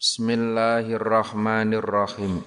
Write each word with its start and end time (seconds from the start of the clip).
Bismillahirrahmanirrahim. 0.00 2.40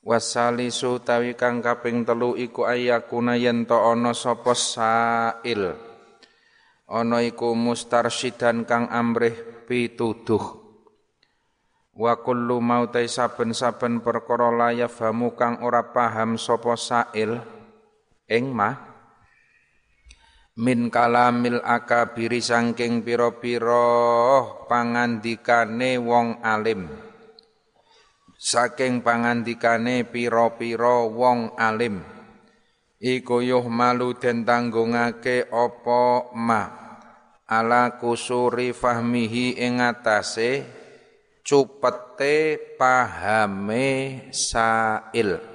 Wasalisu 0.00 1.04
tawi 1.04 1.36
kang 1.36 1.60
kaping 1.60 2.08
telu 2.08 2.32
iku 2.32 2.64
ayakuna 2.64 3.36
yen 3.36 3.68
to 3.68 3.76
ana 3.76 4.16
sapa 4.16 4.56
sail. 4.56 5.76
Ana 6.88 7.20
iku 7.20 7.52
mustarsyidan 7.52 8.64
kang 8.64 8.88
amrih 8.88 9.68
pituduh. 9.68 10.40
Wa 11.92 12.16
kullu 12.24 12.64
mautai 12.64 13.04
saben-saben 13.04 14.00
perkara 14.00 14.48
layafamu 14.48 15.36
kang 15.36 15.60
ora 15.60 15.92
paham 15.92 16.40
sapa 16.40 16.72
sail 16.80 17.36
ing 18.32 18.48
mah 18.48 18.89
min 20.60 20.92
kalamil 20.92 21.64
akabiri 21.64 22.44
sangking 22.44 23.00
pira-pira 23.00 24.44
pangandikane 24.68 25.96
wong 25.96 26.44
alim. 26.44 26.84
Saking 28.36 29.00
pangandikane 29.00 30.04
pira-pira 30.04 31.08
wong 31.08 31.56
alim. 31.56 32.04
Iku 33.00 33.40
yuh 33.40 33.64
malu 33.72 34.12
den 34.20 34.44
tanggungake 34.44 35.48
apa 35.48 36.28
ma? 36.36 36.62
Ala 37.48 37.96
kusuri 37.96 38.76
fahmihi 38.76 39.58
ing 39.58 39.80
cupete 41.40 42.60
pahame 42.78 43.88
sail 44.30 45.49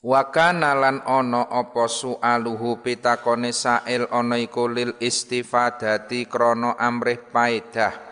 Wa 0.00 0.32
kana 0.32 0.72
lan 0.72 1.04
ana 1.04 1.44
apa 1.44 1.84
sualuhu 1.84 2.80
pitakone 2.80 3.52
sail 3.52 4.08
ana 4.08 4.40
iku 4.40 4.64
lil 4.64 4.96
istifadati 4.96 6.24
krana 6.24 6.72
amrih 6.80 7.20
paedah. 7.28 8.08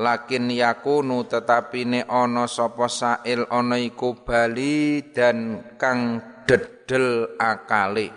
Lakin 0.00 0.48
yakunu 0.48 1.28
tetapi 1.28 1.84
ne 1.84 2.00
ana 2.08 2.48
sapa 2.48 2.88
sail 2.88 3.44
ana 3.52 3.76
iku 3.76 4.16
bali 4.24 5.12
dan 5.12 5.60
kang 5.76 6.24
dedel 6.48 7.36
akale. 7.36 8.08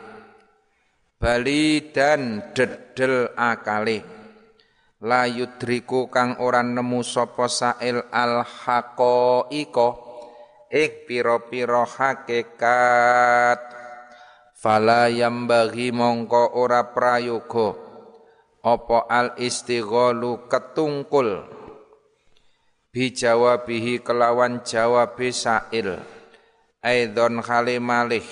Bali 1.19 1.91
dan 1.91 2.55
dedel 2.55 3.35
akale. 3.35 3.99
La 5.03 5.27
yudriku 5.27 6.07
kang 6.07 6.39
ora 6.39 6.63
nemu 6.63 7.03
sapa 7.03 7.51
sail 7.51 7.99
al 8.15 8.47
haqaiqa 8.47 10.08
ik 10.69 11.09
piro-piro 11.09 11.81
hakikat 11.81 13.59
fala 14.53 15.09
bagi 15.49 15.89
mongko 15.89 16.53
ora 16.61 16.93
prayoga. 16.93 17.89
Apa 18.59 19.09
al 19.09 19.27
istighalu 19.39 20.45
ketungkul? 20.45 21.47
Bijawabihi 22.93 24.05
kelawan 24.05 24.61
jawab 24.61 25.17
sail. 25.33 26.01
Aidon 26.79 27.39
khalimalih 27.39 28.25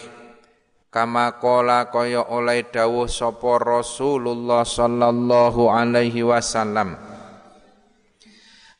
kama 0.91 1.35
kola 1.39 1.88
kaya 1.91 2.27
oleh 2.27 2.67
dawuh 2.67 3.08
sapa 3.08 3.59
Rasulullah 3.59 4.67
sallallahu 4.67 5.71
alaihi 5.71 6.27
wasallam. 6.27 6.99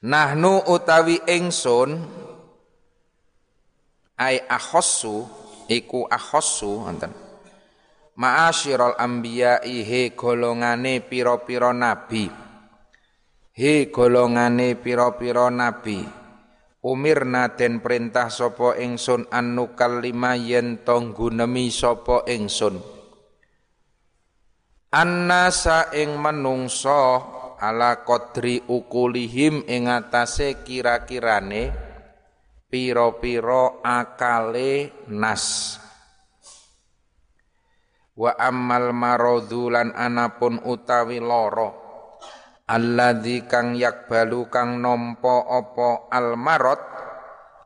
Nahnu 0.03 0.67
utawi 0.67 1.19
ingsun 1.25 2.27
ai 4.17 4.41
akhossu 4.49 5.29
iku 5.69 6.09
akhossu 6.09 6.81
wonten. 6.83 7.13
Ma'asyiral 8.17 8.97
anbiya 8.97 9.61
he 9.61 10.17
golongane 10.17 11.05
pira-pira 11.05 11.69
nabi. 11.69 12.25
He 13.53 13.93
golongane 13.93 14.73
pira-pira 14.73 15.53
nabi. 15.53 16.01
Umirna 16.81 17.53
den 17.53 17.77
perintah 17.77 18.33
sapa 18.33 18.73
ingsun 18.81 19.29
anu 19.29 19.77
kalima 19.77 20.33
yen 20.33 20.81
tong 20.81 21.13
gunemi 21.13 21.69
sapa 21.69 22.25
ingsun. 22.25 22.81
Annasa 24.89 25.94
ing 25.94 26.17
menungso 26.17 27.22
ala 27.61 28.01
qadri 28.01 28.66
ukulihim 28.66 29.61
ing 29.69 29.94
atase 29.94 30.66
kira-kirane 30.66 31.87
piro-piro 32.67 33.79
akale 33.83 35.07
nas. 35.11 35.75
Wa 38.17 38.35
ammal 38.35 38.91
maradhulan 38.91 39.95
anapun 39.95 40.59
utawi 40.67 41.23
loro. 41.23 41.88
Alladzi 42.67 43.47
kang 43.47 43.79
yakbalu 43.79 44.51
kang 44.51 44.83
nampa 44.83 45.47
apa 45.47 46.11
al 46.11 46.35
marad 46.35 46.81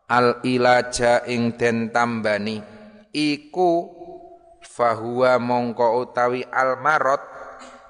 al 0.05 0.45
ilaja 0.45 1.25
ing 1.25 1.57
den 1.57 1.89
tambani. 1.89 2.61
Iku 3.09 3.71
fahuwa 4.61 5.41
mongko 5.41 6.05
utawi 6.05 6.45
al 6.45 6.77
marad 6.77 7.23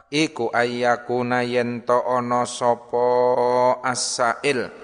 iku 0.08 0.48
ayyakuna 0.56 1.44
yen 1.44 1.84
ana 1.88 2.48
sapa 2.48 3.08
asail 3.84 4.81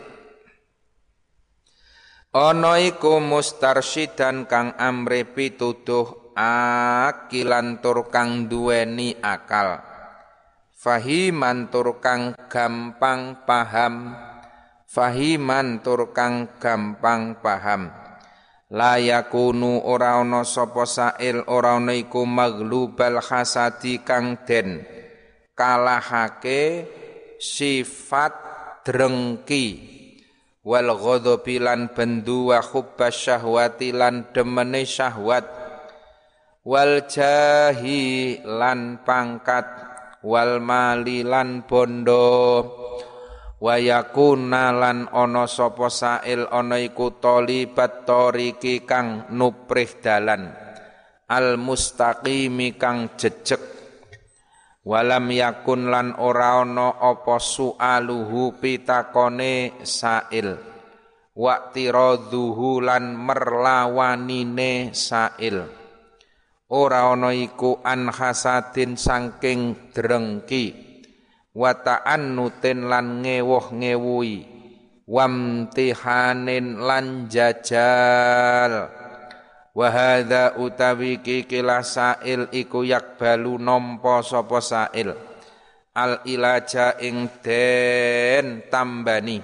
Ana 2.38 2.78
iku 2.78 3.18
mustarsyidan 3.18 4.46
kang 4.46 4.78
amre 4.78 5.26
pituduh 5.26 6.38
akilan 6.38 7.82
tur 7.82 8.14
kang 8.14 8.46
duweni 8.46 9.18
akal. 9.26 9.82
Fahiman 10.78 11.74
tur 11.74 11.98
kang 11.98 12.38
gampang 12.46 13.42
paham. 13.42 14.14
Fahiman 14.86 15.82
tur 15.82 16.14
kang 16.14 16.62
gampang 16.62 17.42
paham. 17.42 17.90
Layakunu 18.70 19.82
ora 19.90 20.22
ana 20.22 20.46
sapa 20.46 20.86
sail 20.86 21.42
ora 21.50 21.82
ana 21.82 21.98
iku 21.98 22.22
maglubal 22.22 23.18
hasadi 23.18 24.06
kang 24.06 24.46
den 24.46 24.86
kalahake 25.58 26.86
sifat 27.42 28.38
drengki 28.86 29.97
wal 30.68 30.92
ghadabi 31.00 31.64
lan 31.64 31.88
bendu 31.96 32.52
wa 32.52 32.60
hubbas 32.60 33.16
syahwati 33.16 33.96
lan 33.96 34.28
demene 34.36 34.84
syahwat. 34.84 35.48
Wal 36.68 37.08
jahi 37.08 38.44
lan 38.44 39.00
pangkat. 39.08 39.64
Wal 40.28 40.60
mali 40.60 41.24
lan 41.24 41.64
bondo. 41.64 42.68
Wa 43.64 43.80
yakuna 43.80 44.76
lan 44.76 45.08
ana 45.08 45.48
sapa 45.48 45.88
sail 45.88 46.52
ana 46.52 46.76
iku 46.84 47.16
talibat 47.16 48.04
tariki 48.04 48.84
kang 48.84 49.32
nuprih 49.32 50.04
dalan. 50.04 50.52
Al 51.32 51.56
mustaqimi 51.56 52.76
kang 52.76 53.16
jejeg 53.16 53.77
walam 54.88 55.28
yakun 55.28 55.92
lan 55.92 56.16
ora 56.16 56.64
ana 56.64 56.96
apa 56.96 57.36
sualuhu 57.44 58.56
pitakone 58.56 59.84
sail. 59.84 60.56
Waqtiradhuhu 61.38 62.82
lan 62.82 63.14
merlawanine 63.14 64.96
sail. 64.96 65.68
Ora 66.72 67.12
ana 67.12 67.36
iku 67.36 67.84
an 67.84 68.08
hasadin 68.08 68.96
saking 68.96 69.92
drengki. 69.92 70.88
Wa 71.52 71.76
ta'annutin 71.76 72.88
lan 72.88 73.26
ngewoh-ngewuhi 73.26 74.58
wamtihanin 75.08 76.84
lan 76.84 77.32
jajal 77.32 78.97
wa 79.78 79.94
hadza 79.94 80.58
utawi 80.58 81.22
kikilah 81.22 81.86
sail 81.86 82.50
iku 82.50 82.82
yakbalu 82.82 83.62
nampa 83.62 84.26
sapa 84.26 84.58
sail. 84.58 85.14
Al 85.94 86.26
ilaja 86.26 86.98
ing 86.98 87.30
den 87.46 88.66
tambani. 88.74 89.38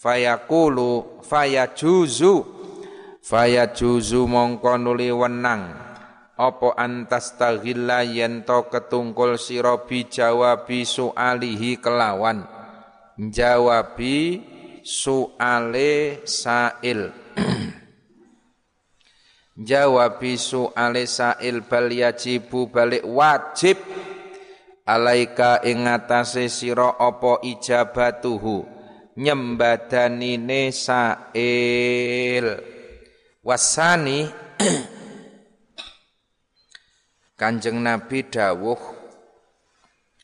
Fayaqulu 0.00 1.20
fayajuzu. 1.20 2.56
Fayajuzu 3.20 4.24
mongko 4.24 4.80
nuli 4.80 5.12
wenang. 5.12 5.76
Apa 6.38 6.78
antas 6.80 7.36
taghilla 7.36 8.06
yen 8.06 8.46
to 8.48 8.72
ketungkul 8.72 9.36
sira 9.36 9.84
bi 9.84 10.06
jawabi 10.08 10.86
sualihi 10.86 11.76
kelawan? 11.82 12.46
Jawabi 13.18 14.40
suale 14.86 16.22
sail 16.24 17.27
jawabi 19.58 20.38
su'ale 20.38 21.02
sa'il 21.10 21.66
bal 21.66 21.90
yajibu 21.90 22.70
balik 22.70 23.02
wajib. 23.02 23.82
Alaika 24.88 25.60
ing 25.68 25.84
ngatasé 25.84 26.48
sira 26.48 26.96
apa 26.96 27.44
ijabatuhu? 27.44 28.64
Nyembadanine 29.18 30.70
sa'il. 30.72 32.46
Wasani 33.42 34.24
Kanjeng 37.38 37.78
Nabi 37.78 38.26
dawuh 38.26 38.80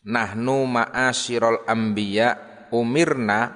nahnu 0.05 0.67
ma'asyiral 0.67 1.63
anbiya 1.65 2.35
umirna 2.75 3.55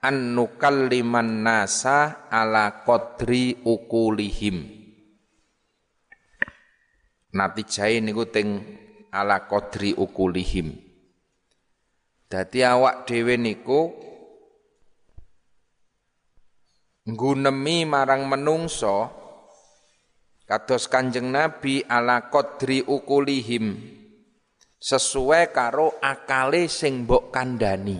an 0.00 0.38
nukalliman 0.38 1.42
nasa 1.42 2.30
ala 2.30 2.86
qadri 2.86 3.58
ukulihim 3.66 4.75
natijai 7.36 8.00
niku 8.00 8.24
teng 8.32 8.64
ala 9.12 9.44
qadri 9.44 9.92
ukulihim 9.92 10.72
dadi 12.32 12.64
awak 12.64 13.04
dhewe 13.04 13.36
niku 13.36 13.92
nggunemi 17.06 17.86
marang 17.86 18.26
menungso 18.26 19.26
kados 20.46 20.90
Kanjeng 20.90 21.30
Nabi 21.30 21.82
ala 21.86 22.26
qadri 22.30 22.82
ukulihim 22.82 23.78
sesuai 24.78 25.50
karo 25.50 25.98
akale 25.98 26.70
sing 26.70 27.02
mbok 27.02 27.34
kandhani. 27.34 27.98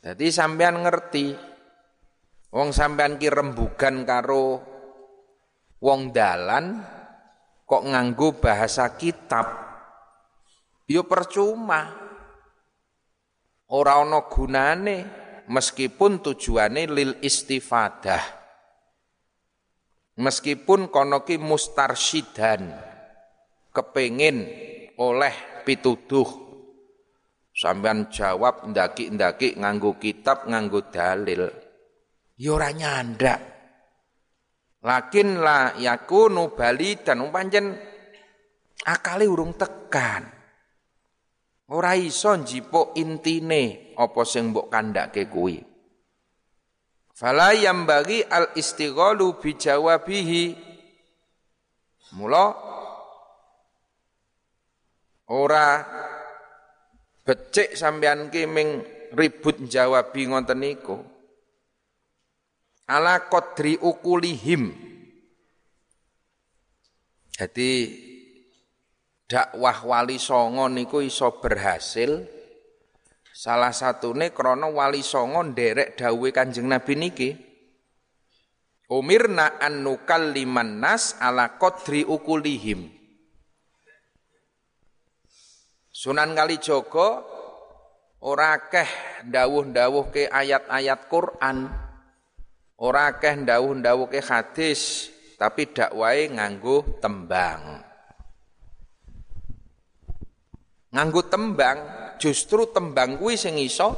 Jadi 0.00 0.26
sampean 0.32 0.80
ngerti 0.80 1.34
wong 2.54 2.70
sampean 2.72 3.18
ki 3.18 3.28
rembugan 3.28 4.06
karo 4.06 4.62
wong 5.82 6.14
dalan 6.14 6.80
kok 7.70 7.86
nganggo 7.86 8.42
bahasa 8.42 8.98
kitab 8.98 9.46
yo 10.90 11.06
ya 11.06 11.06
percuma. 11.06 11.82
Ora 13.70 14.02
ana 14.02 14.26
gunane 14.26 14.96
meskipun 15.46 16.18
tujuane 16.18 16.90
lil 16.90 17.22
istifadah. 17.22 18.42
Meskipun 20.18 20.90
kono 20.90 21.22
ki 21.22 21.38
mustarsyidan 21.38 22.74
kepengin 23.70 24.50
oleh 24.98 25.62
pituduh 25.62 26.26
sampean 27.54 28.10
jawab 28.10 28.66
ndaki-ndaki 28.66 29.54
nganggo 29.54 29.96
kitab 30.02 30.50
nganggo 30.50 30.90
dalil 30.90 31.46
ya 32.34 32.50
ora 32.52 32.74
nyandak 32.74 33.49
lakin 34.84 35.40
la 35.40 35.76
yakunu 35.76 36.56
bali 36.56 37.00
dan 37.00 37.24
pancen 37.28 37.76
akale 38.84 39.26
urung 39.28 39.56
tekan. 39.56 40.24
Ora 41.70 41.94
iso 41.94 42.34
njipuk 42.34 42.98
intine 42.98 43.94
apa 43.94 44.20
sing 44.26 44.50
mbok 44.50 44.66
kandhake 44.74 45.30
kuwi. 45.30 45.62
Fala 47.14 47.54
bagi 47.86 48.26
al 48.26 48.50
istighalu 48.58 49.38
bi 49.38 49.54
jawabihi. 49.54 50.44
Mula 52.10 52.46
Ora 55.30 55.78
becik 57.22 57.78
sampean 57.78 58.34
ki 58.34 58.50
ribut 59.14 59.62
jawabi 59.70 60.26
ngoten 60.26 60.58
niku. 60.58 60.98
Ala 62.90 63.30
qadri 63.30 63.78
ukulihim. 63.78 64.74
Jadi 67.30 67.70
dakwah 69.30 69.86
wali 69.86 70.18
songo 70.18 70.66
niku 70.66 70.98
iso 70.98 71.38
berhasil 71.38 72.26
salah 73.30 73.70
satune 73.70 74.34
krana 74.34 74.66
wali 74.66 75.06
songo 75.06 75.40
nderek 75.46 75.94
dawuhe 75.94 76.34
Kanjeng 76.34 76.66
Nabi 76.66 76.94
niki. 76.98 77.30
Umirna 78.90 79.62
an 79.62 79.86
nukalliman 79.86 80.82
nas 80.82 81.14
ala 81.22 81.54
qadri 81.62 82.02
ukulihim. 82.02 82.90
Sunan 85.94 86.34
Kalijaga 86.34 87.22
ora 88.26 88.58
akeh 88.58 88.90
dawuh-dawuh 89.30 90.10
ke 90.10 90.26
ayat-ayat 90.26 91.06
Quran. 91.06 91.89
Ora 92.80 93.12
akeh 93.12 93.44
dawuh-dawuh 93.44 94.08
ke 94.08 94.24
hadis, 94.24 95.12
tapi 95.36 95.68
dakwahe 95.68 96.32
nganggo 96.32 96.96
tembang. 96.96 97.84
Nganggo 100.88 101.20
tembang, 101.28 101.78
justru 102.16 102.64
tembang 102.72 103.20
kuwi 103.20 103.36
sing 103.36 103.60
iso 103.60 103.92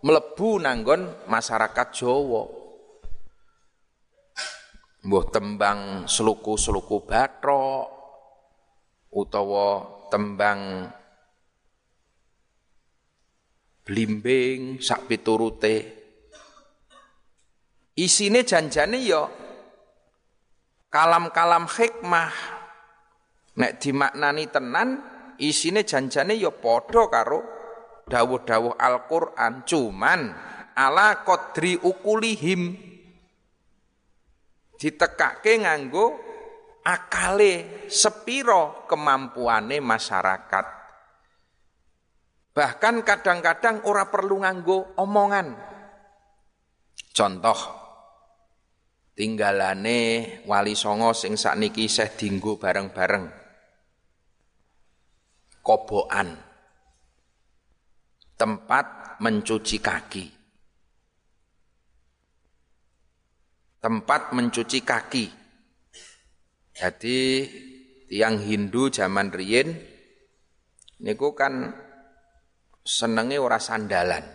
mlebu 0.00 0.64
nanggon 0.64 1.28
masyarakat 1.28 1.88
Jawa. 1.92 2.44
Mbuh 5.02 5.24
tembang 5.28 6.08
seluku-seluku 6.08 7.04
bathok 7.04 7.84
utawa 9.12 9.84
tembang 10.08 10.88
blimbing 13.84 14.80
sak 14.80 15.04
piturute 15.10 16.01
isine 17.96 18.44
janjane 18.46 18.98
ya 19.00 19.28
kalam-kalam 20.92 21.64
hikmah. 21.66 22.32
Nek 23.52 23.80
dimaknani 23.80 24.48
tenan 24.48 24.88
isine 25.40 25.84
janjane 25.84 26.36
ya 26.36 26.52
padha 26.52 27.08
karo 27.08 27.40
dawuh-dawuh 28.08 28.76
Al-Qur'an. 28.76 29.64
Cuman 29.64 30.20
ala 30.76 31.24
qadri 31.24 31.76
ukulihim 31.80 32.76
ditekake 34.76 35.64
nganggo 35.64 36.16
akale 36.84 37.86
sepiro 37.88 38.88
kemampuane 38.88 39.80
masyarakat. 39.80 40.66
Bahkan 42.52 42.94
kadang-kadang 43.00 43.88
ora 43.88 44.12
perlu 44.12 44.44
nganggo 44.44 44.96
omongan. 45.00 45.56
Contoh 47.12 47.81
tinggalane 49.12 50.00
wali 50.48 50.72
songo 50.72 51.12
sing 51.12 51.36
sakniki 51.36 51.88
isih 51.88 52.08
dinggo 52.16 52.56
bareng-bareng. 52.56 53.28
Kobokan. 55.62 56.28
Tempat 58.34 58.86
mencuci 59.22 59.78
kaki. 59.78 60.26
Tempat 63.78 64.34
mencuci 64.34 64.78
kaki. 64.82 65.26
Jadi 66.72 67.18
tiang 68.10 68.42
Hindu 68.42 68.90
zaman 68.90 69.30
riyin 69.30 69.70
niku 71.04 71.38
kan 71.38 71.70
senenge 72.82 73.38
ora 73.38 73.62
sandalan. 73.62 74.26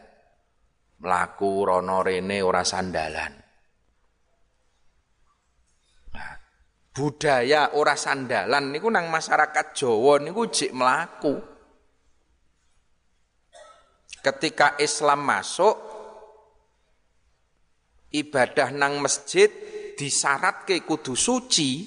Mlaku 1.03 1.67
rono 1.67 1.99
rene 1.99 2.39
ora 2.39 2.63
sandalan. 2.63 3.46
Budaya 6.97 7.77
ora 7.77 7.93
sandalan 7.93 8.73
niku 8.73 8.89
nang 8.89 9.13
masyarakat 9.13 9.77
Jawa 9.77 10.17
niku 10.17 10.49
jek 10.49 10.73
mlaku. 10.73 11.37
Ketika 14.25 14.73
Islam 14.81 15.21
masuk 15.21 15.77
ibadah 18.09 18.73
nang 18.73 18.97
masjid 18.97 19.45
disyaratke 19.93 20.81
kudu 20.81 21.13
suci. 21.13 21.85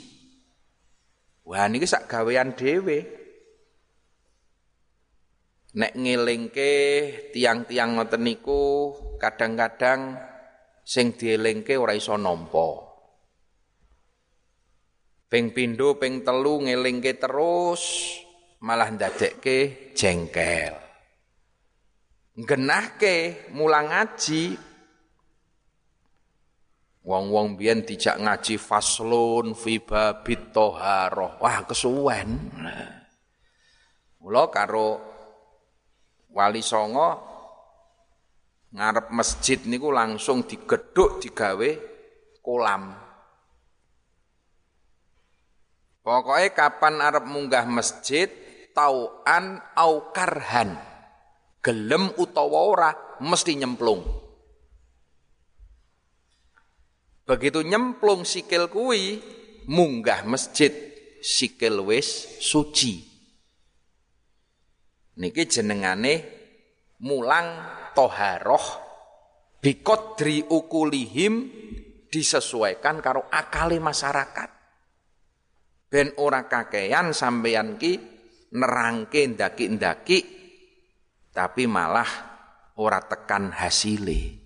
Wah 1.51 1.67
niki 1.67 1.91
sak 1.91 2.07
gawean 2.07 2.55
dhewe. 2.55 3.19
Nek 5.75 5.95
ngelingke 5.99 6.73
tiang-tiang 7.35 7.99
ngoten 7.99 8.23
niku 8.23 8.95
kadang-kadang 9.19 10.19
sing 10.87 11.19
dielingke 11.19 11.75
ora 11.75 11.99
iso 11.99 12.15
nampa. 12.15 12.90
Ping 15.31 15.55
pindho 15.55 15.95
ping 15.95 16.27
telu 16.27 16.67
ngelingke 16.67 17.15
terus 17.15 17.83
malah 18.59 18.91
ndadekke 18.91 19.95
jengkel. 19.95 20.75
Genahke 22.35 23.47
mulang 23.55 23.95
ngaji 23.95 24.71
Wong-wong 27.01 27.57
biyen 27.57 27.81
dijak 27.81 28.21
ngaji 28.21 28.61
faslun 28.61 29.57
fi 29.57 29.81
babit 29.81 30.53
toharoh. 30.53 31.41
Wah, 31.41 31.65
kesuwen. 31.65 32.37
Mula 34.21 34.53
karo 34.53 35.01
Wali 36.31 36.61
Songo 36.61 37.11
ngarep 38.71 39.11
masjid 39.11 39.59
niku 39.65 39.91
langsung 39.91 40.45
digeduk 40.45 41.25
digawe 41.25 41.71
kolam. 42.45 42.95
Pokoknya 46.11 46.51
kapan 46.51 46.99
arep 46.99 47.23
munggah 47.23 47.71
masjid 47.71 48.27
tauan 48.75 49.63
au 49.79 50.11
karhan. 50.11 50.75
Gelem 51.63 52.11
utawa 52.19 52.67
ora 52.67 52.91
mesti 53.23 53.55
nyemplung. 53.55 54.03
Begitu 57.31 57.63
nyemplung 57.63 58.27
sikil 58.27 58.67
kuwi 58.67 59.23
munggah 59.71 60.27
masjid 60.27 60.75
sikil 61.23 61.87
wis 61.87 62.43
suci. 62.43 63.07
Niki 65.15 65.47
jenengane 65.47 66.27
mulang 67.07 67.55
toharoh 67.95 68.67
bikodri 69.63 70.43
ukulihim 70.43 71.47
disesuaikan 72.11 72.99
karo 72.99 73.31
akali 73.31 73.79
masyarakat. 73.79 74.60
Ben 75.91 76.15
ora 76.23 76.47
kakean 76.47 77.11
sampeyan 77.11 77.75
ki 77.75 77.99
nerangke 78.55 79.27
ndaki-ndaki 79.27 80.19
tapi 81.35 81.67
malah 81.67 82.07
ora 82.79 83.03
tekan 83.03 83.51
hasile. 83.51 84.39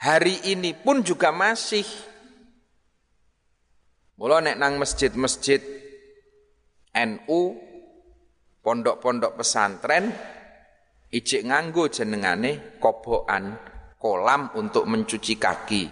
Hari 0.00 0.50
ini 0.50 0.72
pun 0.74 1.04
juga 1.04 1.30
masih 1.30 1.84
Mula 4.22 4.38
nek 4.38 4.54
nang 4.54 4.78
masjid-masjid 4.78 5.58
NU 6.94 7.40
pondok-pondok 8.62 9.34
pesantren 9.34 10.14
ijik 11.10 11.42
nganggo 11.50 11.90
jenengane 11.90 12.78
kobokan 12.78 13.58
kolam 13.98 14.54
untuk 14.54 14.86
mencuci 14.86 15.34
kaki. 15.42 15.90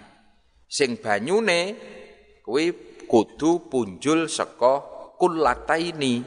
Sing 0.63 0.95
banyune 1.03 1.75
kuwi 2.39 2.90
kudu 3.11 3.67
punjul 3.67 4.31
saka 4.31 4.79
kullataini 5.19 6.23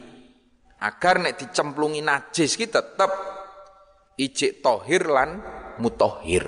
agar 0.84 1.24
nek 1.24 1.40
dicemplungi 1.40 2.04
najis 2.04 2.60
ki 2.60 2.68
tetep 2.68 3.08
ijik 4.20 4.60
tohir 4.60 5.08
lan 5.08 5.40
mutohir. 5.80 6.44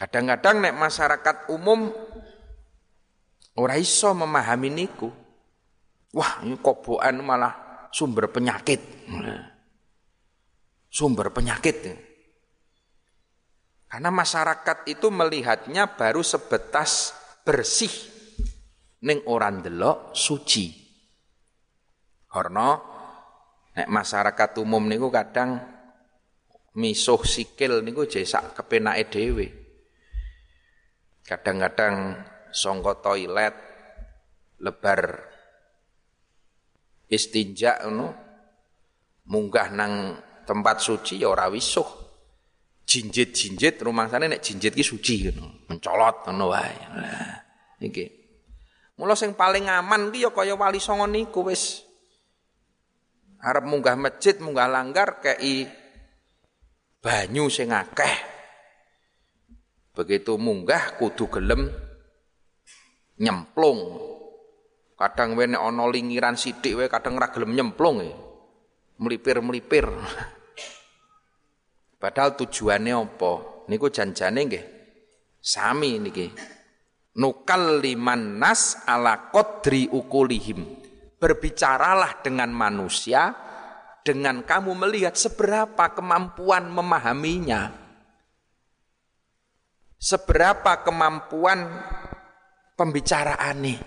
Kadang-kadang 0.00 0.64
nek 0.64 0.74
masyarakat 0.80 1.36
umum 1.52 1.92
ora 3.60 3.76
iso 3.76 4.16
memahami 4.16 4.70
niku. 4.72 5.12
Wah, 6.16 6.40
ini 6.40 6.56
kobokan 6.56 7.20
malah 7.20 7.52
sumber 7.92 8.32
penyakit. 8.32 8.80
Sumber 10.88 11.28
penyakit. 11.36 12.07
Karena 13.88 14.12
masyarakat 14.12 14.84
itu 14.84 15.08
melihatnya 15.08 15.96
baru 15.96 16.20
sebetas 16.20 17.16
bersih 17.40 17.90
ning 19.00 19.24
orang 19.24 19.64
delok 19.64 20.12
suci. 20.12 20.76
Karena 22.28 22.76
nek 23.72 23.88
masyarakat 23.88 24.50
umum 24.60 24.84
niku 24.84 25.08
kadang 25.08 25.56
misuh 26.76 27.24
sikil 27.24 27.80
niku 27.80 28.04
jesak 28.04 28.52
kepenake 28.52 29.08
dhewe. 29.08 29.46
Kadang-kadang 31.24 32.20
songko 32.52 33.00
toilet 33.00 33.56
lebar 34.60 35.00
istinja 37.08 37.80
ngono 37.88 38.06
munggah 39.32 39.68
nang 39.72 39.92
tempat 40.44 40.76
suci 40.80 41.20
ya 41.20 41.32
ora 41.32 41.48
wisuh 41.48 42.07
jinjit-jinjit 42.88 43.84
rumah 43.84 44.08
sana 44.08 44.24
nek 44.24 44.40
jinjit 44.40 44.72
ki 44.72 44.80
suci 44.80 45.28
ngono, 45.28 45.68
mencolot 45.68 46.24
ngono 46.24 46.44
wae. 46.48 46.76
Iki. 47.84 48.04
Mula 48.96 49.12
sing 49.12 49.36
paling 49.36 49.68
aman 49.68 50.08
ki 50.08 50.24
ya 50.24 50.32
kaya 50.32 50.56
wali 50.56 50.80
songo 50.80 51.04
niku 51.04 51.44
wis 51.44 51.84
arep 53.44 53.68
munggah 53.68 53.94
masjid, 53.94 54.40
munggah 54.40 54.66
langgar 54.72 55.20
kei 55.20 55.68
banyu 57.04 57.52
sing 57.52 57.76
akeh. 57.76 58.16
Begitu 59.92 60.40
munggah 60.40 60.96
kudu 60.96 61.28
gelem 61.28 61.68
nyemplung. 63.20 64.00
Kadang 64.96 65.36
wae 65.36 65.44
nek 65.44 65.60
ana 65.60 65.84
lingiran 65.92 66.40
sithik 66.40 66.72
wae 66.72 66.88
kadang 66.88 67.20
ora 67.20 67.28
gelem 67.28 67.52
nyemplung 67.52 68.00
e. 68.00 68.10
Melipir-melipir. 68.98 69.86
Padahal 71.98 72.38
tujuannya 72.38 72.94
apa? 72.94 73.32
Niku 73.66 73.90
janjane 73.90 74.40
nggih. 74.46 74.64
Sami 75.42 75.98
niki. 75.98 76.30
Nukal 77.18 77.82
liman 77.82 78.38
nas 78.38 78.86
ala 78.86 79.34
kodri 79.34 79.90
ukulihim. 79.90 80.62
Berbicaralah 81.18 82.22
dengan 82.22 82.54
manusia 82.54 83.34
dengan 84.06 84.46
kamu 84.46 84.78
melihat 84.86 85.18
seberapa 85.18 85.90
kemampuan 85.90 86.70
memahaminya. 86.70 87.74
Seberapa 89.98 90.86
kemampuan 90.86 91.66
pembicaraan 92.78 93.58
nih. 93.58 93.78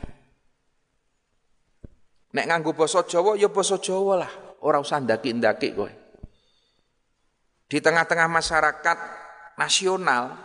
Nek 2.35 2.45
nganggo 2.51 2.75
basa 2.75 3.07
Jawa 3.07 3.39
ya 3.39 3.47
basa 3.47 3.79
Jawa 3.79 4.27
lah, 4.27 4.31
ora 4.59 4.83
usah 4.83 4.99
ndaki-ndaki 4.99 5.71
kowe 5.71 6.00
di 7.71 7.79
tengah-tengah 7.79 8.27
masyarakat 8.27 8.97
nasional 9.55 10.35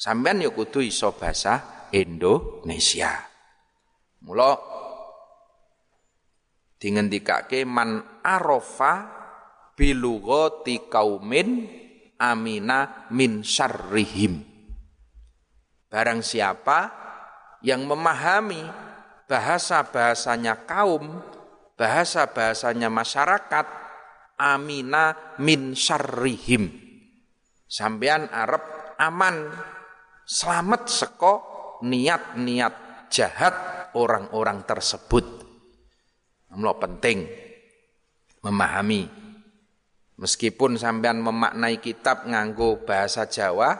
sampean 0.00 0.40
ya 0.40 0.48
kudu 0.48 0.80
iso 0.80 1.12
bahasa 1.12 1.84
Indonesia. 1.92 3.20
Mula 4.24 4.56
dingendikake 6.80 7.68
man 7.68 8.00
arafa 8.24 9.12
bilughati 9.76 10.88
kaumin 10.88 11.68
amina 12.16 13.12
min 13.12 13.44
syarrihim. 13.44 14.40
Barang 15.92 16.24
siapa 16.24 16.88
yang 17.60 17.84
memahami 17.84 18.64
bahasa-bahasanya 19.28 20.64
kaum, 20.64 21.20
bahasa-bahasanya 21.76 22.88
masyarakat, 22.88 23.83
amina 24.38 25.36
min 25.40 25.74
syarrihim. 25.76 26.70
Sampean 27.64 28.30
Arab 28.30 28.94
aman 28.98 29.50
selamat 30.22 30.82
seko 30.86 31.34
niat-niat 31.82 33.08
jahat 33.10 33.54
orang-orang 33.98 34.62
tersebut. 34.62 35.24
Mula 36.54 36.78
penting 36.78 37.26
memahami 38.46 39.10
meskipun 40.14 40.78
sampean 40.78 41.18
memaknai 41.18 41.82
kitab 41.82 42.30
nganggo 42.30 42.86
bahasa 42.86 43.26
Jawa 43.26 43.74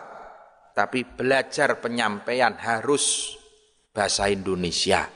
tapi 0.74 1.06
belajar 1.06 1.78
penyampaian 1.78 2.58
harus 2.58 3.38
bahasa 3.94 4.26
Indonesia. 4.26 5.06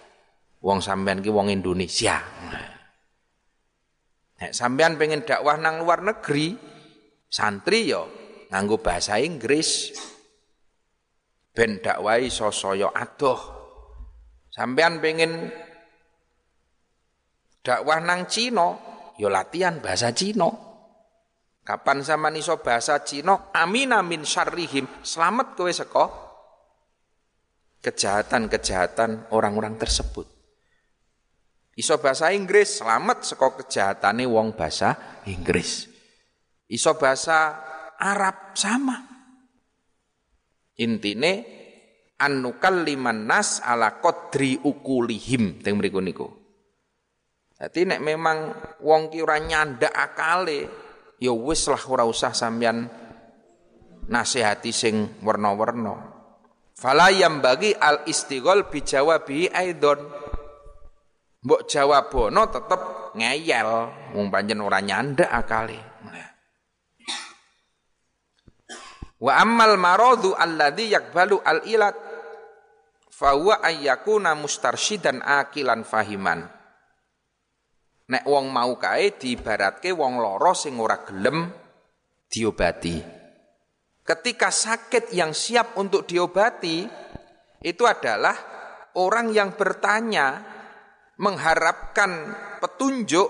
Wong 0.62 0.78
sampean 0.78 1.18
ki 1.18 1.34
wong 1.34 1.50
Indonesia. 1.50 2.22
Nah. 2.22 2.77
Nek 4.38 4.54
sampean 4.54 4.94
pengen 4.94 5.26
dakwah 5.26 5.58
nang 5.58 5.82
luar 5.82 5.98
negeri, 5.98 6.54
santri 7.26 7.90
yo 7.90 8.06
nganggo 8.54 8.78
bahasa 8.78 9.18
Inggris. 9.18 9.90
Ben 11.50 11.82
dakwahi 11.82 12.30
sosaya 12.30 12.94
adoh. 12.94 13.38
Sampean 14.54 15.02
pengen 15.02 15.50
dakwah 17.66 17.98
nang 17.98 18.30
Cina, 18.30 18.78
yo 19.18 19.26
latihan 19.26 19.82
bahasa 19.82 20.14
Cina. 20.14 20.46
Kapan 21.66 22.00
sama 22.00 22.32
iso 22.32 22.62
bahasa 22.62 23.02
Cina? 23.02 23.50
Amin 23.52 23.92
amin 23.92 24.22
syarrihim. 24.22 24.86
Selamat 25.02 25.52
kowe 25.52 25.68
seko 25.68 26.04
kejahatan-kejahatan 27.82 29.34
orang-orang 29.34 29.76
tersebut. 29.76 30.37
Iso 31.78 31.94
bahasa 32.02 32.34
Inggris, 32.34 32.82
selamat 32.82 33.22
saka 33.22 33.54
kejahatane 33.62 34.26
wong 34.26 34.58
bahasa 34.58 35.22
Inggris. 35.30 35.86
Iso 36.66 36.98
bahasa 36.98 37.54
Arab 37.94 38.58
sama. 38.58 38.98
Intine 40.74 41.46
anukal 42.18 42.82
liman 42.82 43.30
nas 43.30 43.62
ala 43.62 44.02
kodri 44.02 44.58
ukulihim 44.58 45.62
teng 45.62 45.78
mriku 45.78 46.02
niku. 46.02 46.26
Dadi 47.54 47.86
nek 47.86 48.02
memang 48.02 48.38
wong 48.82 49.14
ki 49.14 49.22
ora 49.22 49.38
nyandak 49.38 49.94
akale, 49.94 50.66
ya 51.22 51.30
wis 51.30 51.62
lah 51.70 51.82
ora 51.86 52.02
usah 52.02 52.34
sampean 52.34 52.90
nasihati 54.10 54.74
sing 54.74 55.22
werna-werna. 55.22 55.94
Fala 56.74 57.10
yang 57.14 57.38
bagi 57.38 57.70
al 57.70 58.02
istighol 58.10 58.66
bijawabi 58.66 59.46
aidon. 59.50 60.26
Mbok 61.38 61.70
jawabono 61.70 62.50
tetep 62.50 62.82
ngeyel, 63.14 63.70
wong 64.14 64.26
panjen 64.26 64.58
ora 64.58 64.82
nyandak 64.82 65.30
akale. 65.30 65.78
Wa 69.18 69.42
ammal 69.42 69.74
maradu 69.78 70.34
alladhi 70.34 70.94
yakbalu 70.94 71.42
al 71.42 71.66
ilat 71.66 71.96
huwa 73.18 73.58
ayyakuna 73.62 74.38
mustarsyidan 74.38 75.22
akilan 75.22 75.82
fahiman. 75.82 76.46
Nek 78.08 78.24
wong 78.24 78.48
mau 78.48 78.78
kae 78.78 79.18
diibaratke 79.18 79.90
wong 79.92 80.22
loro 80.22 80.54
sing 80.54 80.78
ora 80.78 81.02
gelem 81.02 81.50
diobati. 82.30 82.96
Ketika 84.06 84.48
sakit 84.48 85.12
yang 85.12 85.36
siap 85.36 85.76
untuk 85.76 86.08
diobati 86.08 86.88
itu 87.60 87.84
adalah 87.84 88.32
orang 88.96 89.34
yang 89.34 89.52
bertanya 89.52 90.57
mengharapkan 91.18 92.34
petunjuk 92.62 93.28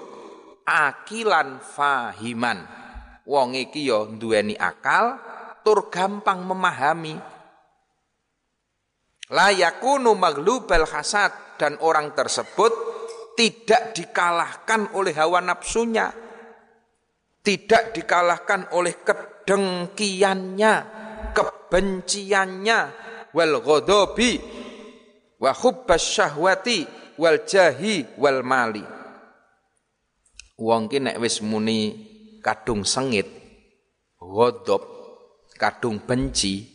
akilan 0.68 1.61
fahiman. 1.61 2.64
Wong 3.28 3.57
iki 3.57 3.88
ya 3.88 4.09
duweni 4.09 4.57
akal 4.57 5.21
tur 5.64 5.92
gampang 5.92 6.45
memahami. 6.45 7.16
La 9.28 9.52
yakunu 9.52 10.16
maghlubal 10.16 10.88
hasad 10.88 11.61
dan 11.61 11.76
orang 11.85 12.16
tersebut 12.16 12.73
tidak 13.37 13.92
dikalahkan 13.92 14.97
oleh 14.97 15.12
hawa 15.12 15.45
nafsunya. 15.45 16.09
Tidak 17.45 17.97
dikalahkan 17.97 18.73
oleh 18.76 19.00
kedengkiannya, 19.04 20.75
kebenciannya, 21.33 22.78
wal 23.33 23.54
ghadabi 23.61 24.40
wa 25.38 25.52
hubbas 25.54 26.02
syahwati 26.02 26.85
wal 27.18 27.42
jahi 27.44 28.06
wal 28.16 28.40
mali. 28.46 28.87
Wong 30.58 30.90
ki 30.90 30.98
nek 31.02 31.18
wis 31.22 31.42
muni 31.42 31.94
kadung 32.42 32.82
sengit, 32.87 33.26
ghadab, 34.18 34.82
kadung 35.54 36.02
benci, 36.02 36.66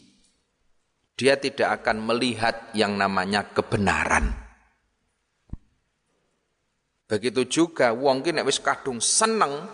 dia 1.16 1.36
tidak 1.40 1.82
akan 1.82 2.04
melihat 2.04 2.72
yang 2.76 2.96
namanya 2.96 3.48
kebenaran. 3.52 4.32
Begitu 7.08 7.44
juga 7.48 7.92
wong 7.92 8.24
ki 8.24 8.32
nek 8.36 8.48
wis 8.48 8.64
kadung 8.64 9.04
seneng, 9.04 9.68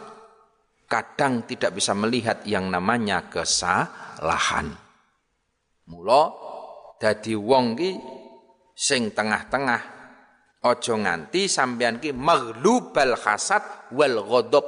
kadang 0.90 1.46
tidak 1.46 1.78
bisa 1.78 1.94
melihat 1.94 2.42
yang 2.50 2.66
namanya 2.74 3.30
kesalahan. 3.30 4.74
Mula 5.86 6.34
dadi 6.98 7.38
wong 7.38 7.78
ki 7.78 7.92
sing 8.74 9.14
tengah-tengah 9.14 9.99
Ojo 10.60 11.00
nganti 11.00 11.48
sampean 11.48 12.04
ki 12.04 12.12
maghlubal 12.12 13.16
hasad 13.16 13.64
wal 13.96 14.20
ghadab. 14.28 14.68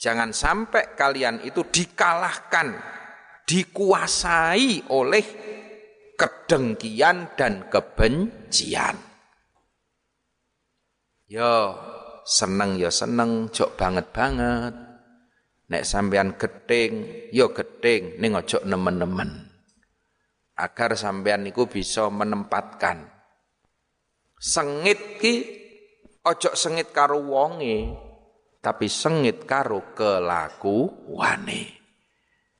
Jangan 0.00 0.32
sampai 0.32 0.96
kalian 0.96 1.44
itu 1.44 1.60
dikalahkan, 1.60 2.80
dikuasai 3.44 4.88
oleh 4.88 5.26
kedengkian 6.16 7.36
dan 7.36 7.68
kebencian. 7.68 8.96
Yo 11.28 11.76
seneng 12.24 12.80
yo 12.80 12.88
seneng, 12.88 13.52
jok 13.52 13.76
banget 13.76 14.08
banget. 14.08 14.72
Nek 15.68 15.84
sampean 15.84 16.40
gedeng, 16.40 17.28
yo 17.28 17.52
gedeng, 17.52 18.16
ning 18.16 18.32
ojo 18.32 18.56
nemen-nemen. 18.64 19.52
Agar 20.56 20.96
sampean 20.96 21.44
niku 21.44 21.68
bisa 21.68 22.08
menempatkan 22.08 23.11
Sengit 24.42 25.22
ki 25.22 25.34
ojo 26.26 26.50
sengit 26.58 26.90
karo 26.90 27.22
wonge, 27.22 27.94
tapi 28.58 28.90
sengit 28.90 29.46
karo 29.46 29.94
kelakuane. 29.94 31.78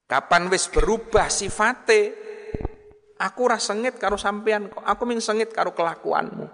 Kapan 0.07 0.47
wis 0.47 0.71
berubah 0.71 1.27
sifate? 1.27 2.15
Aku 3.19 3.51
ora 3.51 3.59
sengit 3.59 3.99
karo 3.99 4.15
sampean 4.15 4.71
kok. 4.71 4.87
Aku 4.87 5.03
ming 5.11 5.19
sengit 5.19 5.51
karo 5.51 5.75
kelakuanmu. 5.75 6.47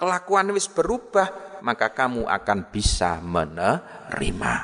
Kelakuan 0.00 0.48
wis 0.56 0.72
berubah, 0.72 1.60
maka 1.60 1.92
kamu 1.92 2.24
akan 2.24 2.72
bisa 2.72 3.20
menerima. 3.20 4.54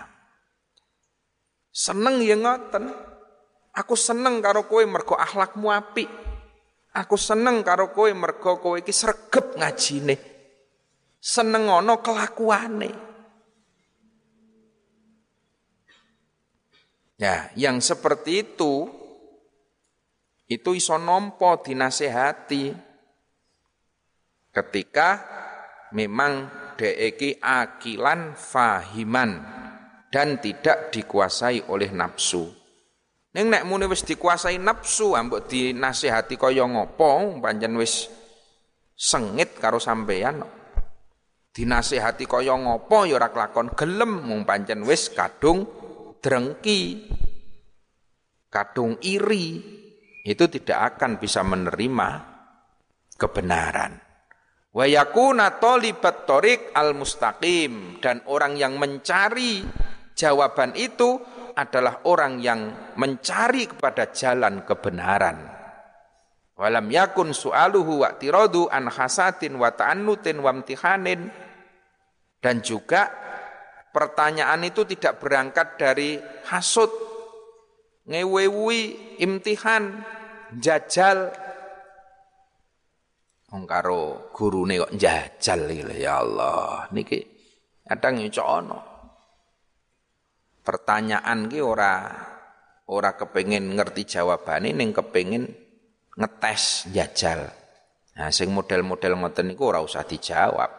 Seneng 1.69 2.25
ya 2.25 2.41
ngoten. 2.41 2.89
Aku 3.77 4.01
seneng 4.01 4.41
karo 4.41 4.65
kowe 4.65 4.81
mergo 4.89 5.13
akhlakmu 5.13 5.69
apik. 5.69 6.30
Aku 6.91 7.15
seneng 7.15 7.63
karo 7.63 7.95
kowe 7.95 8.11
mergo 8.11 8.59
kowe 8.59 8.75
iki 8.75 8.91
sregep 8.91 9.55
ngajine. 9.55 10.17
Seneng 11.23 11.71
ana 11.71 12.03
kelakuane. 12.03 12.91
Ya, 17.21 17.53
yang 17.53 17.85
seperti 17.85 18.49
itu 18.49 18.89
itu 20.51 20.71
iso 20.75 20.97
nompo 20.97 21.61
dinasehati 21.63 22.75
ketika 24.51 25.09
memang 25.95 26.51
deeki 26.75 27.39
akilan 27.39 28.35
fahiman 28.35 29.31
dan 30.11 30.43
tidak 30.43 30.91
dikuasai 30.91 31.71
oleh 31.71 31.93
nafsu. 31.95 32.60
Ning 33.31 33.47
nek 33.47 33.63
muni 33.63 33.87
wis 33.87 34.03
dikuasai 34.03 34.59
nafsu 34.59 35.15
ambek 35.15 35.47
dinasihati 35.47 36.35
kaya 36.35 36.67
ngopo 36.67 37.39
pancen 37.39 37.79
wis 37.79 38.11
sengit 38.99 39.55
karo 39.55 39.79
sampeyan. 39.79 40.43
Dinasihati 41.55 42.27
kaya 42.27 42.59
ngopo 42.59 43.07
ya 43.07 43.23
ora 43.23 43.31
kelakon 43.31 43.71
gelem 43.79 44.27
mung 44.27 44.43
pancen 44.43 44.83
wis 44.83 45.15
kadung 45.15 45.63
drengki. 46.19 47.07
Kadung 48.51 48.99
iri 49.07 49.63
itu 50.27 50.45
tidak 50.51 50.99
akan 50.99 51.23
bisa 51.23 51.47
menerima 51.47 52.09
kebenaran. 53.15 53.95
Wa 54.75 54.91
yakuna 54.91 55.63
talibat 55.63 56.27
al 56.75 56.99
mustaqim 56.99 58.03
dan 58.03 58.27
orang 58.27 58.59
yang 58.59 58.75
mencari 58.75 59.63
jawaban 60.19 60.75
itu 60.75 61.23
adalah 61.55 62.07
orang 62.07 62.43
yang 62.43 62.93
mencari 62.97 63.71
kepada 63.71 64.11
jalan 64.11 64.63
kebenaran. 64.67 65.61
Walam 66.61 66.93
yakun 66.93 67.33
su'aluhu 67.33 68.05
wa 68.05 68.13
tiradu 68.21 68.69
an 68.69 68.93
hasatin 68.93 69.57
wa 69.57 69.73
ta'annutin 69.73 70.45
wa 70.45 70.53
imtihanin. 70.53 71.33
Dan 72.41 72.61
juga 72.61 73.09
pertanyaan 73.93 74.65
itu 74.69 74.85
tidak 74.85 75.25
berangkat 75.25 75.81
dari 75.81 76.21
hasut, 76.53 76.93
ngewewi, 78.05 79.17
imtihan, 79.25 80.05
jajal. 80.57 81.33
Wong 83.51 83.65
karo 83.67 84.31
gurune 84.37 84.85
kok 84.85 84.95
jajal 85.01 85.69
ya 85.97 86.21
Allah. 86.23 86.87
Niki 86.93 87.25
kadang 87.89 88.21
yo 88.21 88.29
pertanyaan 90.71 91.51
ki 91.51 91.59
ora 91.59 92.15
ora 92.87 93.19
kepengin 93.19 93.75
ngerti 93.75 94.07
jawabane 94.07 94.71
ning 94.71 94.95
kepengin 94.95 95.51
ngetes 96.15 96.87
jajal. 96.95 97.51
Nah, 98.15 98.31
sing 98.31 98.55
model-model 98.55 99.19
ngoten 99.19 99.51
niku 99.51 99.75
ora 99.75 99.83
usah 99.83 100.07
dijawab. 100.07 100.71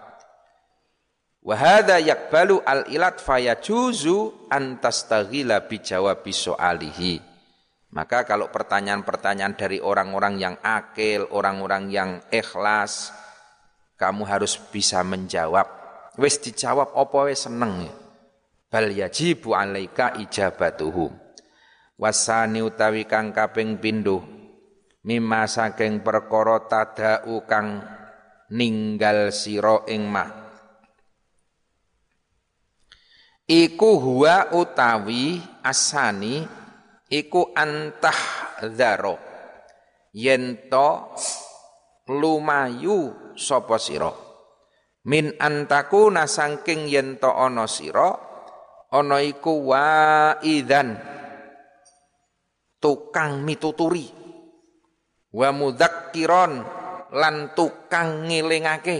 Wa 1.43 1.55
hadza 1.59 1.99
yaqbalu 1.99 2.63
al 2.63 2.87
ilat 2.87 3.19
fayajuzu 3.19 4.47
an 4.47 4.79
tastaghila 4.79 5.67
bi 5.67 5.83
jawabi 5.83 6.31
soalihi. 6.31 7.13
Maka 7.91 8.23
kalau 8.23 8.47
pertanyaan-pertanyaan 8.47 9.59
dari 9.59 9.83
orang-orang 9.83 10.39
yang 10.39 10.55
akil, 10.63 11.27
orang-orang 11.35 11.91
yang 11.91 12.23
ikhlas, 12.31 13.11
kamu 13.99 14.23
harus 14.23 14.55
bisa 14.71 15.03
menjawab. 15.03 15.67
Wis 16.15 16.39
dijawab 16.39 16.95
apa 16.95 17.19
wis 17.27 17.43
seneng 17.51 17.83
ya 17.83 18.00
bal 18.71 18.87
yajibu 18.87 19.51
alaika 19.51 20.15
ijabatuhu. 20.15 21.11
Wasani 21.99 22.63
utawi 22.63 23.05
kang 23.05 23.35
kaping 23.35 23.77
pindho 23.77 24.23
mimma 25.05 25.45
saking 25.45 26.01
perkara 26.01 26.65
tadau 26.65 27.43
kang 27.45 27.83
ninggal 28.49 29.29
sira 29.29 29.85
ing 29.91 30.07
mah. 30.07 30.31
Iku 33.51 33.99
huwa 33.99 34.55
utawi 34.55 35.43
asani 35.61 36.47
iku 37.11 37.51
antah 37.51 38.15
dzaro 38.63 39.19
yento 40.15 41.11
lumayu 42.07 43.35
sapa 43.35 43.75
sira. 43.75 44.09
Min 45.05 45.35
antaku 45.37 46.07
nasangking 46.13 46.87
yento 46.87 47.29
ana 47.35 47.67
sira 47.67 48.30
ana 48.91 49.23
iku 49.23 49.71
waidan. 49.71 50.99
Tukang 52.81 53.41
mituturi. 53.47 54.11
Wa 55.31 55.49
mudzakiron 55.55 56.59
lan 57.15 57.55
tukang 57.55 58.27
ngilingake. 58.27 58.99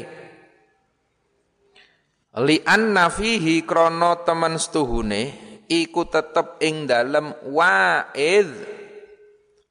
Li 2.40 2.64
anna 2.64 3.12
fihi 3.12 3.68
krana 3.68 4.24
temen 4.24 4.56
setuhune 4.56 5.36
iku 5.68 6.08
tetep 6.08 6.64
ing 6.64 6.88
dalem 6.88 7.36
waid 7.52 8.48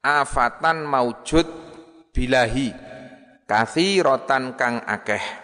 afatan 0.05 0.85
maujud 0.85 1.49
bilahi 2.13 2.69
kathiratan 3.49 4.53
kang 4.53 4.77
akeh 4.85 5.40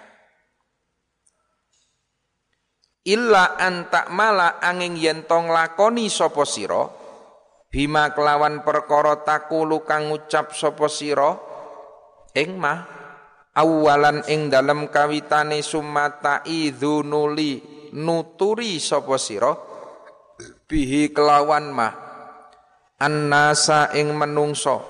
illa 3.07 3.55
antak 3.55 4.11
mala 4.11 4.59
angin 4.59 4.99
yen 4.99 5.23
tong 5.23 5.47
lakoni 5.47 6.11
sapa 6.11 6.43
sira 6.43 6.91
bima 7.71 8.11
kelawan 8.11 8.67
perkara 8.67 9.23
takulu 9.23 9.87
kang 9.87 10.11
ngucap 10.11 10.51
sapa 10.51 10.91
sira 10.91 11.39
ing 12.35 12.59
mah 12.59 12.83
awalan 13.55 14.27
ing 14.27 14.51
dalem 14.51 14.91
kawitane 14.91 15.63
sumata 15.63 16.43
idzunuli 16.43 17.63
nuturi 17.95 18.75
sapa 18.75 19.15
sira 19.15 19.55
bihi 20.67 21.15
kelawan 21.15 21.71
mah 21.71 21.93
annasa 22.99 23.95
ing 23.95 24.11
menungso 24.11 24.83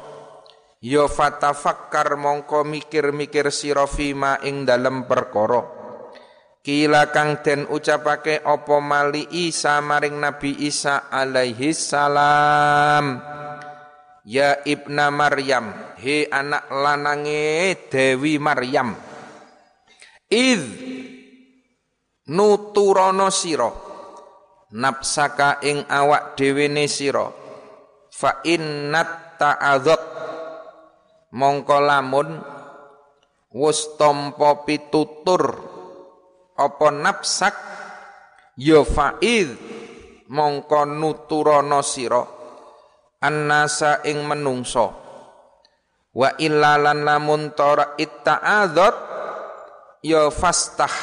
ya 0.82 1.06
fatafakkar 1.06 2.18
mongko 2.18 2.66
mikir-mikir 2.66 3.54
sira 3.54 3.86
fima 3.86 4.42
ing 4.42 4.66
dalem 4.66 5.06
perkara 5.06 5.77
Kila 6.68 7.16
kang 7.16 7.40
den 7.48 7.64
ucapake 7.72 8.44
apa 8.44 8.84
mali 8.84 9.24
Isa 9.48 9.80
maring 9.80 10.20
Nabi 10.20 10.68
Isa 10.68 11.08
alaihi 11.08 11.72
salam. 11.72 13.24
Ya 14.28 14.60
ibna 14.68 15.08
Maryam, 15.08 15.72
he 15.96 16.28
anak 16.28 16.68
lanange 16.68 17.72
Dewi 17.88 18.36
Maryam. 18.36 19.00
Id 20.28 20.64
nuturono 22.36 23.32
siro 23.32 23.72
napsaka 24.76 25.64
ing 25.64 25.88
awak 25.88 26.36
dewene 26.36 26.92
siro 26.92 27.32
fa 28.12 28.44
innat 28.44 29.40
ta'adzat 29.40 30.04
mongko 31.32 31.78
lamun 31.80 32.44
wus 33.56 33.96
tampa 33.96 34.68
pitutur 34.68 35.77
apa 36.58 36.90
nafsak 36.90 37.54
ya 38.58 38.82
faid 38.82 39.54
mongko 40.28 40.84
nuturana 40.90 41.86
sira. 41.86 42.26
Annasa 43.18 44.06
ing 44.06 44.26
menungso. 44.30 44.94
Wa 46.14 46.38
illalan 46.38 47.06
lamun 47.06 47.54
tara 47.58 47.98
itta'adzat 47.98 48.96
ya 50.06 50.30
fastah. 50.30 50.94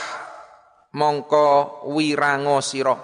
Mongko 0.94 1.82
wirango 1.90 2.62
sira. 2.62 2.94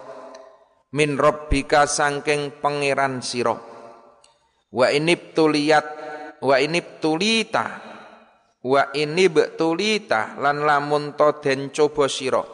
Min 0.94 1.18
rabbika 1.18 1.86
sangking 1.90 2.62
pangeran 2.62 3.18
sira. 3.22 3.54
Wa 4.70 4.86
inibtuliyat 4.94 5.86
wa 6.38 6.54
inibtulita 6.62 7.89
wa 8.61 8.92
ini 8.92 9.33
betulita 9.33 10.37
lan 10.37 10.64
lamun 10.64 11.16
to 11.16 11.40
den 11.40 11.73
coba 11.73 12.07
sira. 12.09 12.44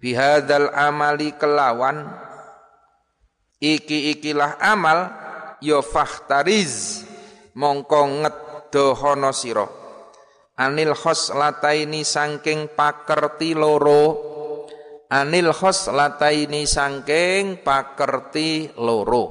Bihadzal 0.00 0.72
amali 0.72 1.36
kelawan 1.36 2.08
iki 3.60 4.16
ikilah 4.16 4.56
amal 4.56 5.12
ya 5.60 5.84
fahtariz 5.84 7.04
mongko 7.58 8.00
ngedohono 8.24 9.30
sira. 9.34 9.66
Anil 10.60 10.92
khoslataini 10.92 12.04
sangking 12.04 12.76
pakerti 12.76 13.56
loro 13.56 14.30
anil 15.10 15.50
khoslataini 15.50 16.64
sangking 16.64 17.60
pakerti 17.66 18.72
loro. 18.78 19.24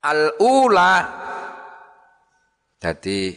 Al 0.00 0.32
ula 0.40 0.92
Dadi 2.80 3.36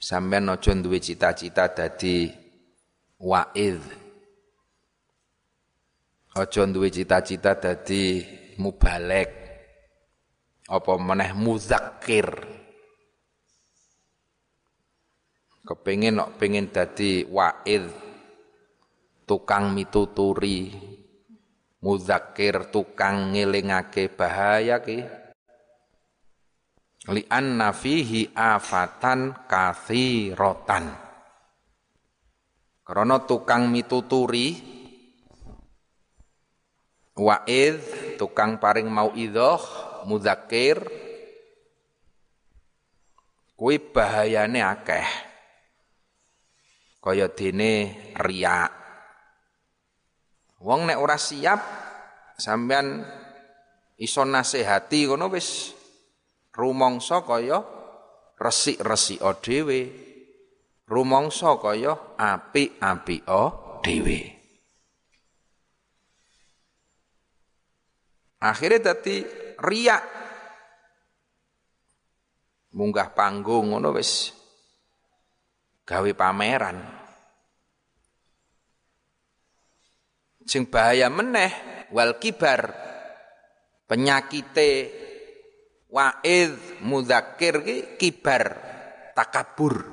sampean 0.00 0.48
aja 0.48 0.72
duwe 0.72 0.96
cita-cita 0.96 1.68
dadi 1.68 2.32
wa'id. 3.20 3.84
Aja 6.32 6.62
duwe 6.64 6.88
cita-cita 6.88 7.52
dadi 7.60 8.24
mubalek. 8.56 9.30
Apa 10.72 10.96
meneh 10.96 11.36
muzakir. 11.36 12.32
Kepengin 15.68 16.16
kok 16.16 16.40
pengen 16.40 16.72
dadi 16.72 17.28
wa'id 17.28 17.92
tukang 19.28 19.76
mituturi 19.76 20.72
muzakir 21.84 22.72
tukang 22.72 23.36
ngelingake 23.36 24.08
bahaya 24.08 24.80
ki 24.80 25.04
li'anna 27.08 27.72
fihi 27.72 28.32
afatan 28.36 29.48
kathiratan 29.48 30.84
karena 32.84 33.16
tukang 33.24 33.68
mituturi 33.68 34.56
wa'id 37.18 37.76
tukang 38.16 38.56
paring 38.62 38.86
mau 38.88 39.12
idoh 39.12 39.60
mudakir 40.06 40.80
kuwi 43.58 43.82
bahayane 43.82 44.62
akeh. 44.62 45.08
Kaya 47.02 47.26
dene 47.34 47.94
riak. 48.14 48.70
Wong 50.62 50.86
nek 50.90 50.98
ora 50.98 51.18
siap 51.18 51.60
sampean 52.38 53.02
iso 53.98 54.22
nasihati 54.22 55.06
ngono 55.06 55.30
wis 55.30 55.77
rumangsa 56.58 57.22
kaya 57.22 57.62
resik-resika 58.34 59.38
dhewe. 59.38 59.80
Rumangsa 60.88 61.54
kaya 61.62 61.94
apik-apika 62.18 63.42
dhewe. 63.86 64.20
Akhirnya 68.42 68.90
dadi 68.90 69.22
riak. 69.62 70.04
Munggah 72.74 73.10
panggung 73.14 73.74
ngono 73.74 73.94
wis 73.94 74.34
gawe 75.86 76.10
pameran. 76.16 76.78
Sing 80.48 80.64
bahaya 80.72 81.12
meneh 81.12 81.52
wal 81.92 82.16
kibar 82.16 82.72
penyakite 83.84 84.70
Wa'id 85.88 86.84
mudakir 86.84 87.64
ki 87.64 87.76
kibar 87.96 88.44
takabur 89.16 89.88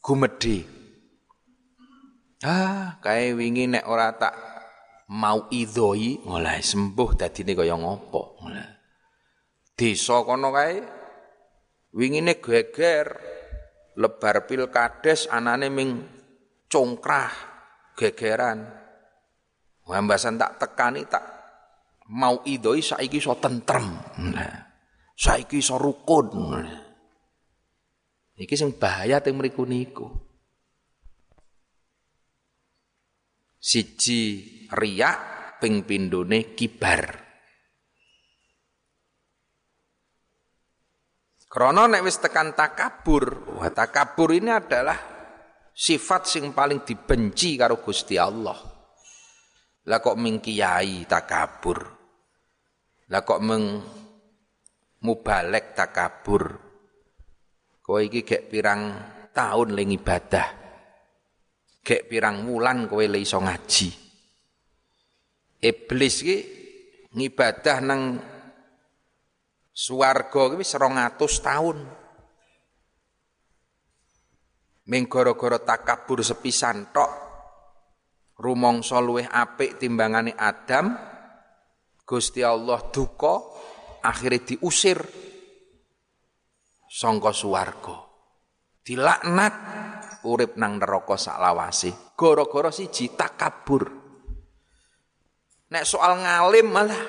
gumedhe. 0.00 0.64
Ah, 2.44 2.96
kae 3.04 3.36
wingi 3.36 3.68
nek 3.68 3.84
ora 3.84 4.16
tak 4.16 4.34
mau 5.12 5.48
idhoi 5.52 6.24
ngolah 6.24 6.56
sembuh 6.56 7.10
dadine 7.20 7.52
kaya 7.52 7.76
ngopo. 7.76 8.40
Ngolah. 8.40 8.68
Desa 9.76 10.24
kono 10.24 10.48
kae 10.54 10.74
wingine 11.92 12.40
geger 12.40 13.06
lebar 14.00 14.48
pilkades 14.48 15.28
anane 15.28 15.68
ming 15.68 15.90
congkrah 16.68 17.32
gegeran. 17.92 18.64
Wambasan 19.84 20.40
tak 20.40 20.56
tekani 20.64 21.04
tak 21.04 21.24
mau 22.08 22.40
idhoi 22.48 22.80
saiki 22.80 23.20
iso 23.20 23.36
tentrem. 23.36 23.84
Saiki 25.14 25.62
iso 25.62 25.78
rukun. 25.78 26.66
Iki 28.34 28.54
sing 28.58 28.74
bahaya 28.74 29.22
teng 29.22 29.38
mriku 29.38 29.62
niku. 29.62 30.10
Siji 33.62 34.22
riak 34.74 35.18
ping 35.62 35.86
pindone 35.86 36.52
kibar. 36.52 37.24
Krono 41.54 41.86
nek 41.86 42.02
wis 42.02 42.18
tekan 42.18 42.50
takabur, 42.50 43.54
wah 43.54 43.70
takabur 43.70 44.34
ini 44.34 44.50
adalah 44.50 44.98
sifat 45.70 46.26
sing 46.26 46.50
paling 46.50 46.82
dibenci 46.82 47.54
karo 47.54 47.78
Gusti 47.78 48.18
Allah. 48.18 48.58
Lah 49.86 49.98
kok 50.02 50.18
mingkiyai 50.18 51.06
takabur. 51.06 51.78
Lah 53.06 53.22
kok 53.22 53.38
meng 53.38 53.64
mubalek 55.04 55.76
takabur. 55.76 56.56
Kowe 57.84 58.00
iki 58.00 58.24
gek 58.24 58.48
pirang 58.48 58.96
tahun 59.36 59.76
ling 59.76 59.92
ibadah. 60.00 60.48
Gek 61.84 62.08
pirang 62.08 62.48
wulan 62.48 62.88
kowe 62.88 63.04
le 63.04 63.20
iso 63.20 63.36
ngaji. 63.36 63.88
Iblis 65.60 66.16
iki 66.24 66.36
ngibadah 67.12 67.78
nang 67.84 68.02
swarga 69.68 70.48
kuwi 70.48 70.64
200 70.64 71.20
tahun. 71.20 71.78
Ming 74.84 75.08
gara-gara 75.08 75.60
takabur 75.60 76.20
sepisan 76.20 76.92
tok 76.92 77.08
rumangsa 78.36 79.00
luweh 79.00 79.24
apik 79.24 79.80
timbangane 79.80 80.36
Adam 80.36 80.92
Gusti 82.04 82.44
Allah 82.44 82.84
duka 82.92 83.53
akhirnya 84.04 84.44
diusir 84.44 85.00
sangka 86.84 87.32
suwarga. 87.32 88.04
Dilaknat 88.84 89.54
urip 90.28 90.60
nang 90.60 90.76
neraka 90.76 91.16
saklawase. 91.16 92.12
Gara-gara 92.12 92.68
siji 92.68 93.16
takabur. 93.16 93.88
Nek 95.72 95.88
soal 95.88 96.20
ngalim 96.20 96.68
malah 96.68 97.02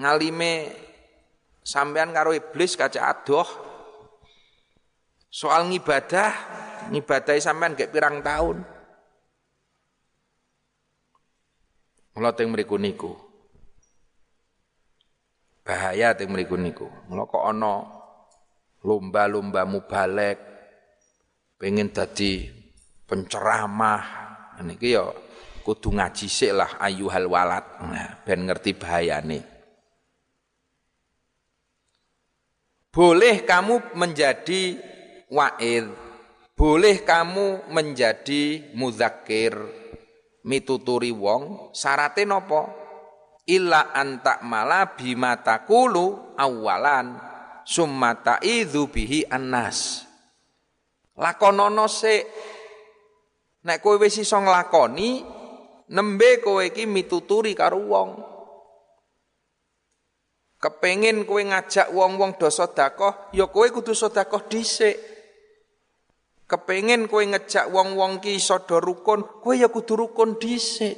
ngalime 0.00 0.72
sampean 1.60 2.16
karo 2.16 2.32
iblis 2.32 2.74
kaca 2.74 3.12
adoh. 3.12 3.48
Soal 5.28 5.68
ngibadah, 5.68 6.32
ngibadahi 6.88 7.44
sampean 7.44 7.76
gak 7.76 7.92
pirang 7.92 8.24
tahun. 8.24 8.64
Mula 12.16 12.32
teng 12.32 12.48
mriku 12.48 12.80
niku. 12.80 13.25
Bahaya 15.66 16.14
teng 16.14 16.30
mriku 16.30 16.54
niku. 16.54 16.86
Mula 17.10 17.26
kok 17.26 17.42
ana 17.42 17.82
lomba-lomba 18.86 19.66
mubalek 19.66 20.38
pengen 21.58 21.90
dadi 21.90 22.46
penceramah 23.10 24.04
niki 24.62 24.94
ya 24.94 25.10
kudu 25.66 25.90
ngaji 25.98 26.26
sik 26.30 26.54
lah 26.54 26.78
ayuhal 26.78 27.26
walad 27.26 27.66
nah, 27.82 28.22
ben 28.22 28.46
ngerti 28.46 28.78
bahayane. 28.78 29.42
Boleh 32.94 33.44
kamu 33.44 33.92
menjadi 33.92 34.80
wa'id, 35.28 35.84
boleh 36.56 37.04
kamu 37.04 37.68
menjadi 37.68 38.72
muzakir, 38.72 39.52
mituturi 40.40 41.12
wong, 41.12 41.76
syaratnya 41.76 42.24
nopo? 42.24 42.85
Illa 43.46 43.94
antak 43.94 44.42
mala 44.42 44.98
bima 44.98 45.38
takulu 45.38 46.34
awalan 46.34 47.14
summa 47.62 48.18
ta'idhu 48.18 48.90
bihi 48.90 49.22
annas. 49.30 50.02
Lakonono 51.14 51.86
se 51.86 52.26
nek 53.62 53.78
kowe 53.78 54.02
wis 54.02 54.18
iso 54.18 54.42
nglakoni 54.42 55.22
nembe 55.94 56.42
kowe 56.42 56.66
iki 56.66 56.90
mituturi 56.90 57.54
karo 57.54 57.78
wong. 57.86 58.10
Kepengin 60.56 61.22
kowe 61.22 61.38
ngajak 61.38 61.92
wong-wong 61.92 62.40
do 62.40 62.48
sedekah, 62.50 63.30
ya 63.30 63.46
kowe 63.46 63.68
kudu 63.70 63.92
sedekah 63.92 64.42
dhisik. 64.50 64.96
Kepengin 66.50 67.06
kowe 67.06 67.22
ngejak 67.22 67.70
wong-wong 67.70 68.18
ki 68.18 68.40
iso 68.40 68.58
rukun, 68.58 69.22
kowe 69.44 69.54
ya 69.54 69.70
kudu 69.70 69.94
rukun 69.94 70.40
dhisik. 70.40 70.96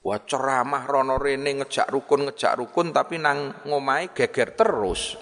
Wah 0.00 0.20
ceramah 0.24 0.88
rono 0.88 1.20
rene 1.20 1.60
ngejak 1.60 1.92
rukun 1.92 2.32
ngejak 2.32 2.56
rukun 2.56 2.88
tapi 2.88 3.20
nang 3.20 3.52
ngomai 3.68 4.16
geger 4.16 4.56
terus. 4.56 5.20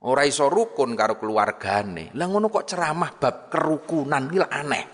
Ora 0.00 0.22
iso 0.22 0.46
rukun 0.46 0.94
karo 0.94 1.18
keluargane. 1.18 2.14
Lah 2.14 2.26
ngono 2.30 2.46
kok 2.46 2.70
ceramah 2.70 3.10
bab 3.18 3.50
kerukunan 3.50 4.30
iki 4.30 4.40
aneh. 4.46 4.84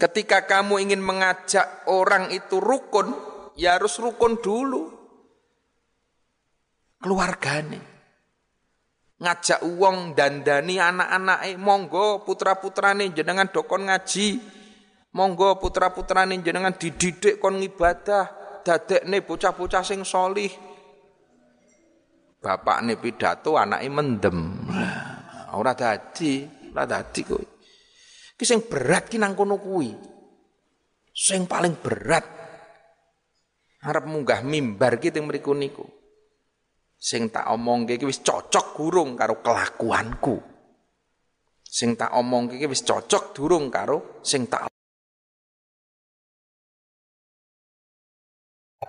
Ketika 0.00 0.48
kamu 0.48 0.80
ingin 0.80 1.04
mengajak 1.04 1.84
orang 1.92 2.32
itu 2.32 2.56
rukun, 2.56 3.12
ya 3.52 3.76
harus 3.76 4.00
rukun 4.00 4.40
dulu. 4.40 4.88
Keluargane. 7.04 7.80
Ngajak 9.20 9.60
uang 9.60 10.16
dandani 10.16 10.80
anak-anak 10.80 11.52
monggo 11.60 12.24
putra-putrane 12.24 13.12
jenengan 13.12 13.52
dokon 13.52 13.92
ngaji. 13.92 14.40
Monggo 15.10 15.58
putra-putrane 15.58 16.38
jenengan 16.38 16.78
dididik 16.78 17.42
kon 17.42 17.58
ngibadah, 17.58 18.24
dadekne 18.62 19.26
bocah-bocah 19.26 19.82
sing 19.82 20.06
solih. 20.06 20.50
Bapakne 22.38 22.94
pidato, 22.94 23.58
anake 23.58 23.90
mendem. 23.90 24.38
Ora 25.58 25.74
dadi, 25.74 26.46
ora 26.70 26.86
dadi 26.86 27.20
kowe. 27.26 27.44
Ki 28.38 28.44
sing 28.46 28.64
berat 28.64 29.10
ki 29.10 29.18
nang 29.18 29.34
kono 29.34 29.58
kuwi. 29.58 29.90
Sing 31.10 31.44
paling 31.44 31.74
berat 31.82 32.24
arep 33.80 34.04
munggah 34.06 34.40
mimbar 34.46 34.96
ki 34.96 35.10
teng 35.10 35.26
mriku 35.26 35.52
niku. 35.52 35.84
Sing 36.96 37.28
tak 37.28 37.50
omongke 37.50 37.98
ki 37.98 38.06
wis 38.06 38.22
cocok 38.22 38.78
gurung 38.78 39.18
karo 39.18 39.42
kelakuanku. 39.44 40.36
Sing 41.60 41.98
tak 41.98 42.14
omongke 42.16 42.56
ki 42.56 42.70
wis 42.70 42.86
cocok 42.86 43.36
durung 43.36 43.68
karo 43.68 44.22
sing 44.24 44.48
tak 44.48 44.70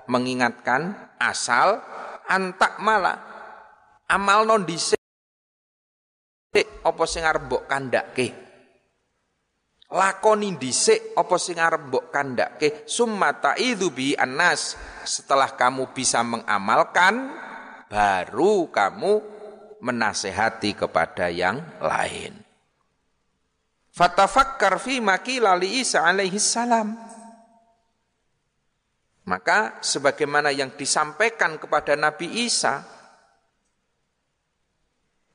mengingatkan 0.07 0.95
asal 1.19 1.79
antak 2.27 2.79
malah 2.79 3.19
amal 4.07 4.47
non 4.47 4.63
dhisik. 4.63 4.99
Apa 6.81 7.03
sing 7.07 7.23
arep 7.23 7.47
mbok 7.47 7.63
kandhake 7.69 8.51
lakoni 9.91 10.55
dhisik 10.55 11.11
apa 11.19 11.35
sing 11.35 11.59
arep 11.59 11.91
mbok 11.91 12.05
kandhake 12.09 12.87
summa 12.87 13.35
ta'idzu 13.35 13.91
bi 13.91 14.15
annas. 14.15 14.79
Setelah 15.03 15.53
kamu 15.59 15.91
bisa 15.91 16.23
mengamalkan 16.23 17.35
baru 17.91 18.71
kamu 18.71 19.13
menasehati 19.83 20.77
kepada 20.77 21.27
yang 21.27 21.59
lain. 21.83 22.39
Fatafakkar 23.91 24.79
fi 24.79 25.03
maqila 25.03 25.59
li 25.59 25.83
Isa 25.83 26.07
alaihi 26.07 26.39
salam 26.39 26.95
maka 29.27 29.77
sebagaimana 29.85 30.49
yang 30.49 30.73
disampaikan 30.73 31.61
kepada 31.61 31.93
Nabi 31.97 32.45
Isa 32.45 33.01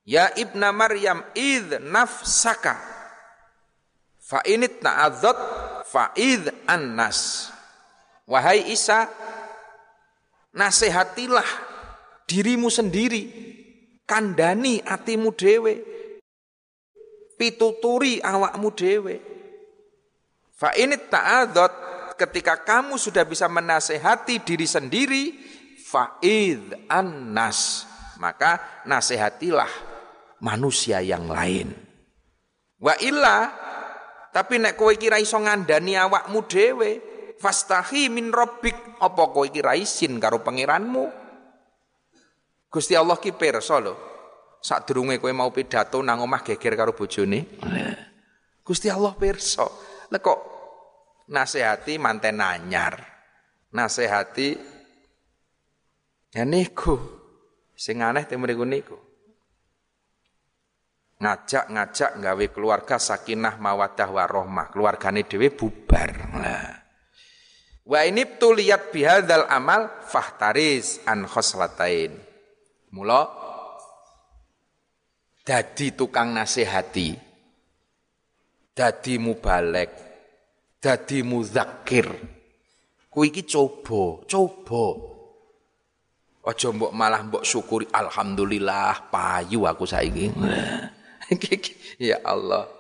Ya 0.07 0.31
ibna 0.39 0.71
Maryam 0.71 1.27
id 1.35 1.83
nafsaka 1.83 2.79
Fa 4.27 4.43
init 4.43 4.83
na'adzat 4.83 5.39
fa'id 5.87 6.51
annas. 6.67 7.51
Wahai 8.27 8.75
Isa, 8.75 9.07
nasihatilah 10.51 11.47
dirimu 12.27 12.67
sendiri, 12.67 13.31
kandani 14.03 14.83
atimu 14.83 15.31
dewe, 15.31 15.79
pituturi 17.39 18.19
awakmu 18.19 18.75
dewe. 18.75 19.23
Fa 20.59 20.75
init 20.75 21.07
ta'adzat 21.07 21.71
ketika 22.17 22.65
kamu 22.65 22.97
sudah 22.97 23.23
bisa 23.29 23.47
menasehati 23.47 24.43
diri 24.43 24.67
sendiri, 24.67 25.25
fa'id 25.87 26.89
annas. 26.89 27.85
Maka 28.17 28.83
nasihatilah 28.89 29.69
manusia 30.41 31.05
yang 31.05 31.29
lain. 31.29 31.77
Wa 32.81 32.97
illa 33.01 33.53
tapi 34.33 34.61
nek 34.61 34.77
kowe 34.77 34.93
kira 34.97 35.17
iso 35.17 35.41
ngandani 35.41 35.97
awakmu 35.97 36.45
dhewe, 36.45 37.01
fastahi 37.41 38.13
min 38.13 38.29
rabbik, 38.33 39.01
apa 39.01 39.23
kowe 39.33 39.49
kira 39.49 39.77
isin 39.77 40.21
karo 40.21 40.45
pangeranmu? 40.45 41.09
Gusti 42.69 42.93
Allah 42.93 43.17
ki 43.17 43.33
pirsa 43.33 43.81
lho. 43.81 43.97
Sadurunge 44.61 45.17
kowe 45.21 45.33
mau 45.33 45.49
pidato 45.49 46.05
nang 46.05 46.21
omah 46.21 46.45
geger 46.45 46.77
karo 46.77 46.93
bojone. 46.93 47.61
Gusti 48.61 48.93
Allah 48.93 49.17
pirsa. 49.17 49.65
Lah 50.13 50.21
kok 50.21 50.56
nasihati 51.31 51.99
manten 51.99 52.43
anyar. 52.43 53.01
Nasihati 53.75 54.49
ya 56.33 56.45
niku. 56.45 56.97
Sing 57.77 58.01
aneh 58.01 58.25
niku 58.25 59.07
ngajak-ngajak 61.17 62.21
nggawe 62.21 62.47
keluarga 62.53 62.97
sakinah 63.01 63.57
mawadah 63.57 64.09
warohmah 64.13 64.69
keluargane 64.69 65.25
dhewe 65.25 65.49
bubar 65.49 66.13
nah. 66.37 66.77
wa 67.89 68.01
ini 68.05 68.37
tuliyat 68.37 68.93
bihadzal 68.93 69.49
amal 69.49 70.05
fahtaris 70.05 71.01
an 71.09 71.25
khoslatain 71.25 72.21
mula 72.93 73.33
dadi 75.41 75.97
tukang 75.97 76.37
nasihati 76.37 77.17
dadi 78.77 79.17
mubalek 79.17 80.06
dadi 80.87 81.27
muzakir 81.27 82.07
kuwi 83.11 83.35
iki 83.35 83.43
coba 83.43 84.23
coba 84.31 84.85
aja 86.47 86.71
mbok 86.71 86.95
malah 86.95 87.27
mbok 87.27 87.43
syukuri 87.43 87.91
alhamdulillah 87.91 89.11
payu 89.11 89.67
aku 89.67 89.83
saiki 89.83 90.31
ya 92.11 92.23
Allah. 92.23 92.71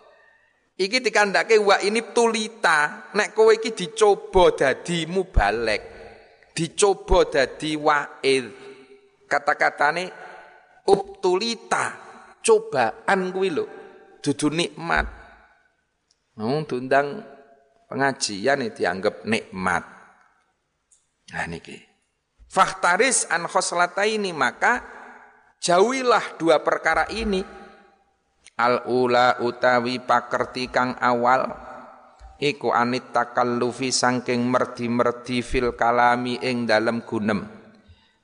Iki 0.76 1.08
dikandake 1.08 1.56
wa 1.56 1.80
ini 1.80 2.04
tulita, 2.12 3.08
nek 3.16 3.32
kowe 3.32 3.48
iki 3.56 3.72
dicoba 3.72 4.52
dadi 4.52 5.08
mubalek, 5.08 5.82
dicoba 6.52 7.24
dadi 7.24 7.80
wa'id. 7.80 8.46
Kata-katane 9.24 10.12
ubtulita, 10.84 11.84
cobaan 12.44 13.32
kuwi 13.32 13.48
lho, 13.56 13.64
dudu 14.20 14.52
nikmat. 14.52 15.08
Nung 16.36 16.68
tundang 16.68 17.24
pengajian 17.90 18.62
ini 18.62 18.74
dianggap 18.74 19.26
nikmat. 19.26 19.84
Nah 21.34 21.46
niki. 21.50 21.78
Fahtaris 22.46 23.26
an 23.30 23.50
khoslataini 23.50 24.30
maka 24.30 24.82
jauhilah 25.58 26.38
dua 26.38 26.62
perkara 26.62 27.10
ini 27.10 27.42
Al 28.56 28.88
ula 28.88 29.36
utawi 29.44 30.00
pakerti 30.00 30.72
kang 30.72 30.96
awal 30.96 31.44
iku 32.40 32.72
anit 32.72 33.12
takallufi 33.12 33.92
sangking 33.92 34.48
merdi-merdi 34.48 35.44
fil 35.44 35.76
kalami 35.76 36.40
ing 36.40 36.64
dalem 36.64 37.04
gunem 37.04 37.44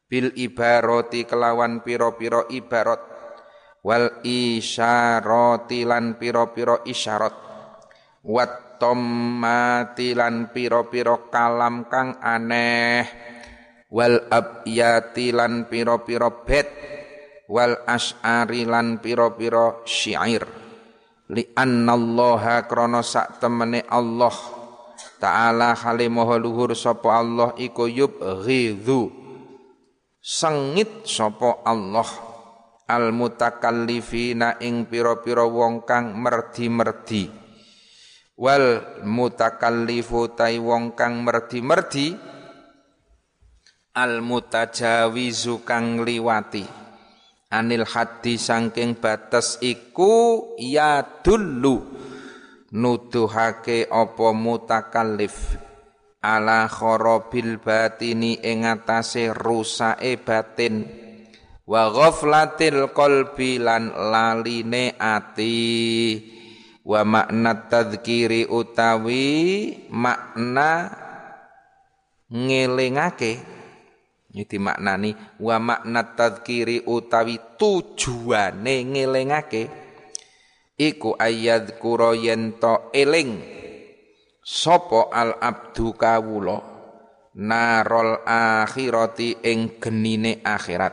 bil 0.08 0.32
ibaroti 0.32 1.28
kelawan 1.28 1.84
piro-piro 1.84 2.48
ibarat 2.48 3.04
wal 3.84 4.24
isyarati 4.24 5.84
lan 5.84 6.16
pira-pira 6.16 6.80
isyarat 6.88 7.36
wat 8.24 8.71
tommati 8.82 10.10
lan 10.18 10.50
pira-pira 10.50 11.30
kalam 11.30 11.86
kang 11.86 12.18
aneh. 12.18 13.06
Wal 13.94 14.26
abyati 14.26 15.30
lan 15.30 15.70
pira-pira 15.70 16.26
bet 16.42 16.66
wal 17.46 17.78
as'ari 17.86 18.66
lan 18.66 18.98
pira-pira 18.98 19.86
syair. 19.86 20.42
Li 21.30 21.46
annallaha 21.54 22.66
krana 22.66 23.06
sak 23.06 23.38
temene 23.38 23.86
Allah 23.86 24.34
taala 25.22 25.78
hale 25.78 26.10
maha 26.10 26.34
luhur 26.42 26.74
sapa 26.74 27.22
Allah 27.22 27.54
iku 27.54 27.86
yub 27.86 28.18
ghidhu 28.18 29.14
sengit 30.18 31.06
sapa 31.06 31.62
Allah. 31.62 32.34
Al 32.82 33.14
mutakallifina 33.14 34.58
ing 34.58 34.90
pira-pira 34.90 35.46
wong 35.46 35.86
kang 35.86 36.12
merdi-merdi 36.18 37.41
wal 38.36 39.00
mutakallifu 39.04 40.32
tai 40.32 40.56
wong 40.56 40.96
kang 40.96 41.20
merdi-merdi. 41.24 42.16
Al 43.92 44.24
mutajawizu 44.24 45.68
kang 45.68 46.00
liwati. 46.00 46.64
Anil 47.52 47.84
haddi 47.84 48.40
sangking 48.40 48.96
batas 48.96 49.60
iku 49.60 50.56
ya 50.56 51.04
dulu 51.20 51.84
nuduhake 52.72 53.84
apa 53.92 54.32
mutakallif 54.32 55.60
ala 56.24 56.64
kharabil 56.72 57.60
batini 57.60 58.40
ing 58.40 58.64
atase 58.64 59.28
rusake 59.36 60.16
batin. 60.24 60.88
Wa 61.68 61.92
ghaflatil 61.92 62.90
qalbi 62.96 63.60
lan 63.60 63.92
laline 63.92 64.96
ati 64.96 65.60
wa 66.82 67.00
makna 67.06 67.70
tadzkiri 67.70 68.50
utawi 68.50 69.30
makna 69.90 70.90
ngelingake. 72.26 73.32
Iki 74.32 74.56
maknani 74.56 75.12
wa 75.38 75.56
makna 75.60 76.16
tadzkiri 76.16 76.88
utawi 76.88 77.38
tujuane 77.60 78.74
ngelingake. 78.88 79.62
Iku 80.80 81.14
ayat 81.20 81.78
kura 81.78 82.16
yen 82.16 82.56
to 82.58 82.90
eling. 82.96 83.38
Sapa 84.42 85.12
al 85.12 85.38
abdu 85.38 85.94
kawula? 85.94 86.72
Narol 87.32 88.24
akhirati 88.28 89.40
ing 89.40 89.80
genine 89.80 90.40
akhirat. 90.44 90.92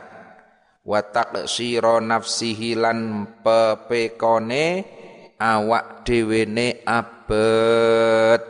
Wa 0.84 1.04
taqsira 1.04 2.00
nafsihi 2.00 2.76
lan 2.76 3.28
pepekone 3.44 4.99
awak 5.40 6.04
dhewene 6.04 6.84
abet. 6.84 8.44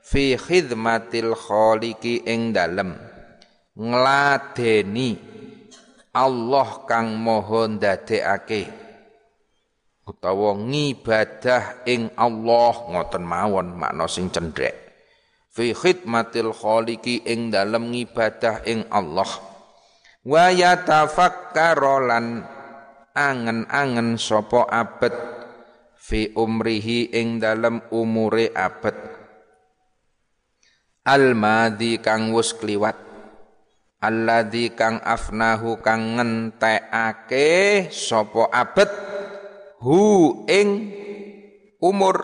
Fi 0.00 0.40
khidmatil 0.40 1.36
khaliqi 1.36 2.24
ing 2.24 2.56
dalem. 2.56 2.96
Ngladeni 3.76 5.16
Allah 6.16 6.68
kang 6.88 7.20
moho 7.20 7.68
ndadekake. 7.68 8.70
Utawa 10.04 10.52
ngibadah 10.54 11.88
ing 11.88 12.12
Allah 12.14 12.74
ngoten 12.92 13.24
mawon 13.24 13.74
makna 13.76 14.04
sing 14.04 14.28
cendhek. 14.28 14.76
Fi 15.50 15.72
khidmatil 15.72 16.52
khaliqi 16.52 17.24
ing 17.24 17.48
dalem 17.50 17.90
ngibadah 17.90 18.62
ing 18.68 18.86
Allah. 18.92 19.28
Wa 20.24 20.52
yatafakkaru 20.52 22.08
lan 22.08 22.46
angen-angen 23.16 24.16
sapa 24.20 24.70
abet 24.70 25.33
fi 26.04 26.36
umrihi 26.36 27.16
ing 27.16 27.40
dalem 27.40 27.80
umure 27.88 28.52
abet 28.52 29.14
al 31.04 31.36
madhi 31.36 32.00
kang 32.00 32.32
wis 32.32 32.56
kliwat. 32.56 32.96
Alladzi 34.04 34.76
kang 34.76 35.00
afnahu 35.00 35.80
kang 35.80 36.20
ngentekake 36.20 37.88
sapa 37.88 38.52
abet 38.52 38.92
hu 39.80 40.44
ing 40.44 40.92
umur. 41.80 42.18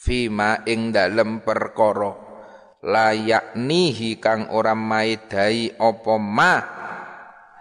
Fima 0.00 0.64
ing 0.64 0.96
dalem 0.96 1.44
perkara. 1.44 2.24
Layak 2.86 3.58
nihi 3.58 4.16
kang 4.16 4.48
ora 4.54 4.72
maedai 4.72 5.76
apa 5.76 6.14
ma 6.16 6.54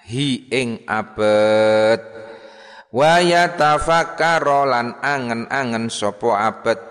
hi 0.06 0.46
ing 0.54 0.86
abet 0.88 2.15
wa 2.94 3.24
yatafakkara 3.24 4.62
lan 4.68 4.88
angen-angen 5.02 5.90
sapa 5.90 6.52
abet 6.52 6.82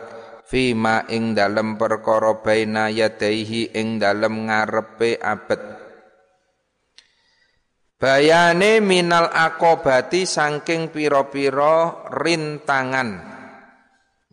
fima 0.48 1.06
ing 1.12 1.36
dalem 1.36 1.76
perkara 1.78 2.40
baina 2.42 2.90
yadaihi 2.90 3.74
ing 3.76 4.02
dalem 4.02 4.50
ngarepe 4.50 5.20
abet 5.20 5.84
bayane 8.04 8.84
minal 8.84 9.32
akobati 9.32 10.28
saking 10.28 10.92
pira-pira 10.92 12.04
rintangan. 12.12 13.32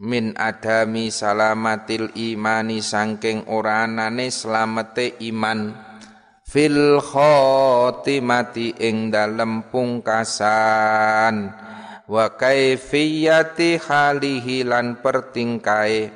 Min 0.02 0.34
adami 0.34 1.08
salamatil 1.14 2.12
imani 2.18 2.82
sangking 2.84 3.48
ora 3.48 3.86
anane 3.86 4.34
slamete 4.34 5.22
iman 5.30 5.78
fil 6.52 7.00
khotimati 7.00 8.76
ing 8.76 9.08
dalem 9.08 9.72
pungkasan. 9.72 11.36
Wa 12.12 12.36
kaifiyati 12.36 13.80
halihi 13.80 14.68
lan 14.68 15.00
pertingkae 15.00 16.12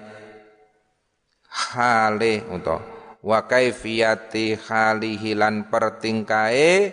hale 1.48 2.44
utawa 2.52 2.84
wa 3.26 3.40
kaifiyati 3.48 4.60
halihi 4.60 5.40
lan 5.40 5.72
pertingkae 5.72 6.92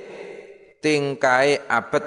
tingkae 0.78 1.66
abet. 1.66 2.07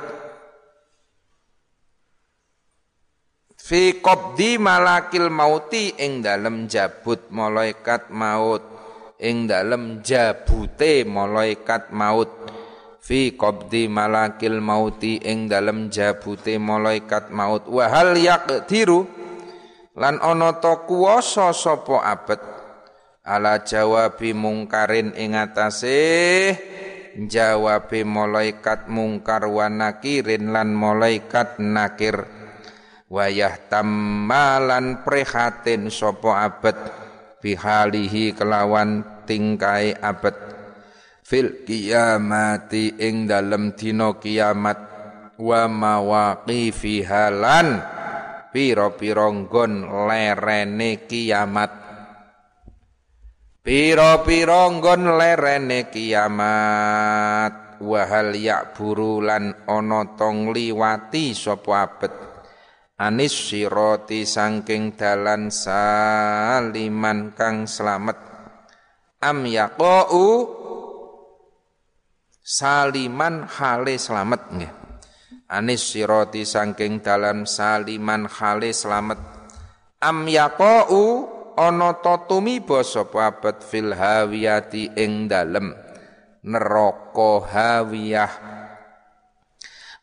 Fi 3.60 4.00
qabdi 4.00 4.56
malakil 4.56 5.28
mauti 5.28 6.00
ing 6.00 6.24
dalem 6.24 6.72
jabut 6.72 7.28
malaikat 7.28 8.08
maut 8.14 8.75
ing 9.20 9.48
dalem 9.48 10.04
jabute 10.04 11.08
malaikat 11.08 11.92
maut. 11.96 12.32
Fi 13.06 13.38
qabdi 13.38 13.86
malakil 13.86 14.58
mauti 14.58 15.22
ing 15.22 15.46
dalem 15.46 15.94
jabute 15.94 16.58
malaikat 16.58 17.30
maut. 17.30 17.70
Wa 17.70 17.86
hal 17.86 18.18
yaqdiru? 18.18 19.06
Lan 19.96 20.20
ana 20.20 20.58
ta 20.58 20.84
kuwasa 20.84 21.54
sapa 21.54 22.02
abet? 22.02 22.42
Ala 23.26 23.62
jawabi 23.62 24.34
mungkarin 24.34 25.14
ing 25.18 25.34
atase 25.38 26.54
jawabe 27.16 28.04
malaikat 28.04 28.92
mungkar 28.92 29.48
wa 29.48 29.70
nakirin 29.72 30.52
lan 30.52 30.76
malaikat 30.76 31.62
nakir. 31.62 32.26
Wayah 33.06 33.70
tamalan 33.70 35.06
prihatin 35.06 35.94
sopo 35.94 36.34
abad 36.34 37.05
bihalihi 37.46 38.34
kelawan 38.34 39.22
tingkai 39.30 39.94
abad. 39.94 40.34
Fil 41.22 41.62
kiamati 41.62 42.98
ing 42.98 43.30
dalem 43.30 43.78
dina 43.78 44.18
kiamat. 44.18 44.98
Wa 45.38 45.70
mawaqifi 45.70 47.06
halan 47.06 47.86
pira-pira 48.50 49.30
nggon 49.30 49.86
lerene 50.10 51.06
kiamat. 51.06 51.72
Pira-pira 53.62 54.66
nggon 54.74 55.02
lerene 55.14 55.94
kiamat. 55.94 57.54
Wahal 57.76 58.34
yak 58.40 58.74
burulan 58.74 59.68
ana 59.68 60.16
tong 60.16 60.56
liwati 60.56 61.36
sapa 61.36 61.84
abet 61.84 62.25
anis 62.96 63.36
siroti 63.36 64.24
sangking 64.24 64.96
dalan 64.96 65.52
saliman 65.52 67.36
kang 67.36 67.68
selamat 67.68 68.16
am 69.20 69.44
yaqau 69.44 70.48
saliman 72.40 73.50
hale 73.50 73.98
selamat 73.98 74.42
nggih. 74.54 74.74
Anis 75.46 75.94
siroti 75.94 76.42
sangking 76.48 77.04
dalan 77.04 77.44
saliman 77.44 78.32
hale 78.32 78.72
selamat 78.72 79.20
am 80.00 80.30
yaqau 80.30 81.04
ana 81.60 82.00
ta 82.00 82.24
tumiba 82.30 82.80
sapa 82.86 83.34
abad 83.34 83.60
fil 83.60 83.92
hawiyati 83.92 84.96
ing 84.96 85.28
dalem. 85.28 85.74
Neraka 86.46 87.42
hawiyah 87.50 88.45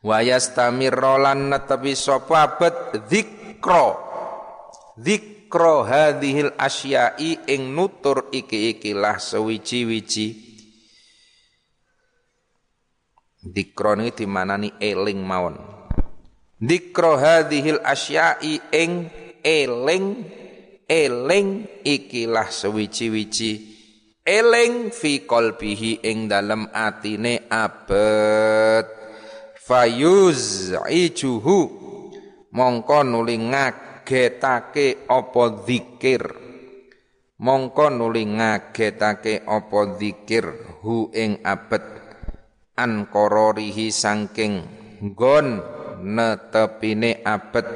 wa 0.03 0.19
yastamirra 0.19 1.15
lan 1.19 1.55
netepi 1.55 1.95
sapa 1.95 2.51
abet 2.51 3.07
dzikra 3.07 3.95
dzikra 4.99 5.87
hadhil 5.87 6.51
asya'i 6.59 7.47
ing 7.47 7.71
nutur 7.73 8.29
iki-ikilah 8.35 9.23
sewiji-wiji. 9.23 10.51
Dikron 13.43 14.07
ini 14.07 14.15
dimanani 14.15 14.71
eling 14.79 15.19
mawon. 15.19 15.59
Dikro 16.63 17.19
hadhil 17.19 17.83
asya'i 17.83 18.71
ing 18.71 19.11
eling 19.43 20.07
eling 20.87 21.67
ikilah 21.83 22.47
sewiji-wiji. 22.55 23.53
Eling 24.23 24.95
fi 24.95 25.27
qalbihi 25.27 26.07
ing 26.07 26.31
dalem 26.31 26.71
atine 26.71 27.51
abet 27.51 29.02
fayuz 29.63 30.75
ijuhu 30.91 31.59
mongko 32.51 33.07
nuli 33.07 33.39
ngagetake 33.39 35.07
apa 35.07 35.45
zikir 35.63 36.23
mongko 37.43 37.91
nuli 37.91 38.23
ngagetake 38.27 39.43
apa 39.43 39.81
zikir 39.99 40.47
hu 40.83 41.11
ing 41.11 41.43
abet. 41.43 41.83
An 42.79 43.07
kororihi 43.11 43.93
sangking 43.93 44.65
nggon 45.03 45.61
netepine 46.03 47.21
abet. 47.27 47.69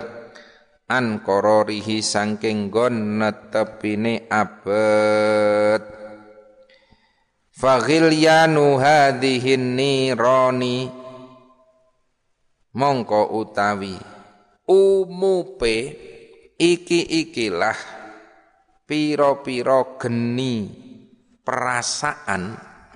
An 0.86 1.20
kororihi 1.20 1.98
sangking 1.98 2.70
gon 2.70 3.18
netepine 3.18 4.30
abet. 4.30 5.82
Faghilyanu 7.56 8.78
hadhihin 8.78 9.74
nirani 9.76 11.05
mongko 12.76 13.40
utawi 13.40 13.96
umupe 14.68 15.74
iki-ikilah 16.60 17.78
piro-piro 18.84 19.96
geni 19.96 20.68
perasaan. 21.40 22.42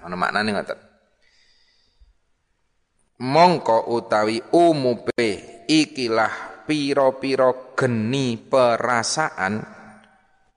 Mana 0.04 0.16
maknane 0.20 0.50
ngoten? 0.52 0.80
Mongko 3.20 3.88
utawi 3.96 4.40
umupe 4.52 5.64
ikilah 5.64 6.64
piro-piro 6.68 7.72
geni 7.72 8.36
perasaan. 8.36 9.80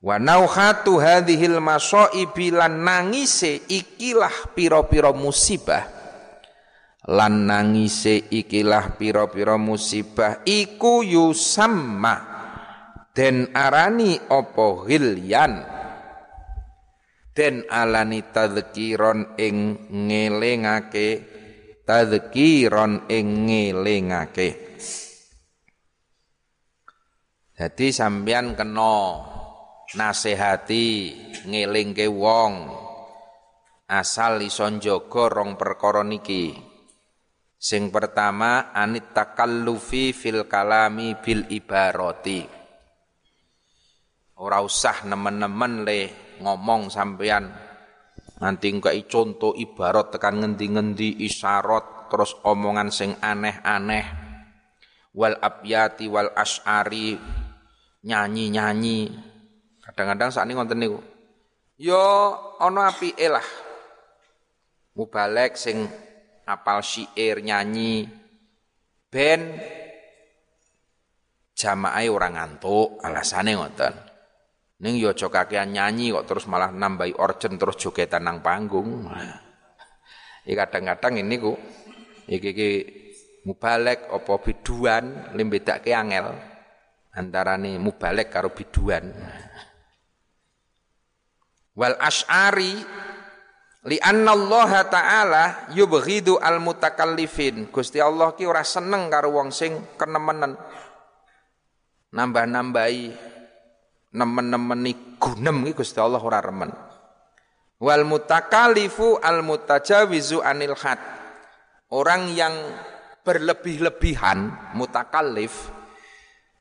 Wa 0.04 0.20
nauhatu 0.20 1.00
hadhil 1.00 1.64
masaibi 1.64 2.52
lan 2.52 2.84
nangise 2.84 3.64
ikilah 3.72 4.52
piro-piro 4.52 5.16
musibah 5.16 5.93
lan 7.10 7.50
nangise 7.50 8.32
ikilah 8.32 8.96
piro-piro 8.96 9.60
musibah 9.60 10.46
iku 10.48 11.04
yusamma. 11.04 12.32
Den 13.14 13.54
arani 13.54 14.18
opo 14.34 14.90
hilyan 14.90 15.74
den 17.34 17.66
alani 17.70 18.22
tadhkiron 18.30 19.38
ing 19.38 19.90
ngelingake 19.90 21.34
tadzkiron 21.84 23.10
ing 23.12 23.28
ngelingake. 23.50 24.50
Jadi 27.54 27.88
sampean 27.94 28.58
kena 28.58 28.98
nasihati 29.94 31.14
ngelingke 31.46 32.10
wong 32.10 32.54
asal 33.86 34.42
iso 34.42 34.66
njaga 34.74 35.24
rong 35.30 35.54
perkara 35.54 36.02
niki. 36.02 36.73
Sing 37.64 37.96
pertama 37.96 38.76
anit 38.76 39.16
takallufi 39.16 40.12
fil 40.12 40.44
kalami 40.52 41.16
bil 41.16 41.48
ibarati. 41.48 42.44
Ora 44.44 44.60
usah 44.60 45.08
nemen-nemen 45.08 45.88
le 45.88 46.02
ngomong 46.44 46.92
sampean 46.92 47.48
Nanti 48.44 48.68
engkai 48.68 49.08
contoh 49.08 49.56
ibarat 49.56 50.12
tekan 50.12 50.44
ngendi-ngendi 50.44 51.24
isyarat 51.24 52.12
terus 52.12 52.36
omongan 52.44 52.92
sing 52.92 53.16
aneh-aneh 53.24 54.04
wal 55.16 55.40
abyati 55.40 56.12
wal 56.12 56.28
ash'ari 56.36 57.16
nyanyi-nyanyi. 58.04 59.16
Kadang-kadang 59.80 60.36
saat 60.36 60.44
ini 60.52 60.60
ngonten 60.60 60.76
niku. 60.76 61.00
Yo 61.80 62.04
ono 62.60 62.84
api 62.84 63.16
elah. 63.16 63.48
Mubalek 65.00 65.56
sing 65.56 65.88
apal 66.44 66.84
syair 66.84 67.40
nyanyi 67.40 68.04
ben 69.08 69.56
jamaah 71.54 72.04
orang 72.10 72.34
ngantuk 72.36 73.00
alasane 73.00 73.56
ngoten. 73.56 73.94
Ning 74.84 75.00
yo 75.00 75.16
aja 75.16 75.32
kakean 75.32 75.72
nyanyi 75.72 76.12
kok 76.12 76.28
terus 76.28 76.46
malah 76.52 76.74
nambahi 76.74 77.16
orjen 77.16 77.56
terus 77.56 77.80
jogetan 77.80 78.28
nang 78.28 78.44
panggung. 78.44 79.08
Ya 80.44 80.60
kadang-kadang 80.60 81.24
ini 81.24 81.40
ku 81.40 81.56
iki 82.28 82.52
iki 82.52 82.72
mubalek 83.48 84.12
apa 84.12 84.44
biduan 84.44 85.32
limbedake 85.40 85.96
angel 85.96 86.36
antarane 87.16 87.80
mubalek 87.80 88.28
karo 88.28 88.52
biduan. 88.52 89.08
Wal 91.80 91.96
asy'ari 91.96 92.76
li 93.88 94.00
anna 94.00 94.32
Allah 94.32 94.72
taala 94.88 95.44
yubghidu 95.76 96.40
al 96.40 96.64
mutakallifin. 96.64 97.68
Gusti 97.68 98.00
Allah 98.00 98.32
ki 98.36 98.48
ora 98.48 98.64
seneng 98.64 99.12
karo 99.12 99.36
wong 99.36 99.52
sing 99.52 99.96
kenemenen. 100.00 100.56
Nambah-nambahi 102.14 103.04
nemen-nemeni 104.14 105.18
gunem 105.18 105.68
iki 105.68 105.84
Gusti 105.84 106.00
Allah 106.00 106.22
ora 106.22 106.40
remen. 106.40 106.72
Wal 107.84 108.08
mutakalifu 108.08 109.20
al 109.20 109.44
mutajawizu 109.44 110.40
anil 110.40 110.78
had. 110.80 111.02
Orang 111.94 112.34
yang 112.34 112.54
berlebih-lebihan 113.22 114.74
mutakalif 114.74 115.70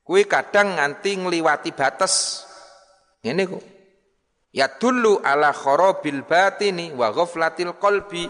kuwi 0.05 0.29
kadang 0.29 0.77
nganti 0.77 1.17
ngliwati 1.17 1.73
batas. 1.73 2.45
Ngene 3.25 3.43
kok. 3.49 3.72
Ya 4.53 4.69
dulu 4.69 5.25
ala 5.25 5.51
kharabil 5.57 6.29
batini 6.29 6.93
wa 6.93 7.09
ghaflatil 7.09 7.77
qalbi. 7.81 8.29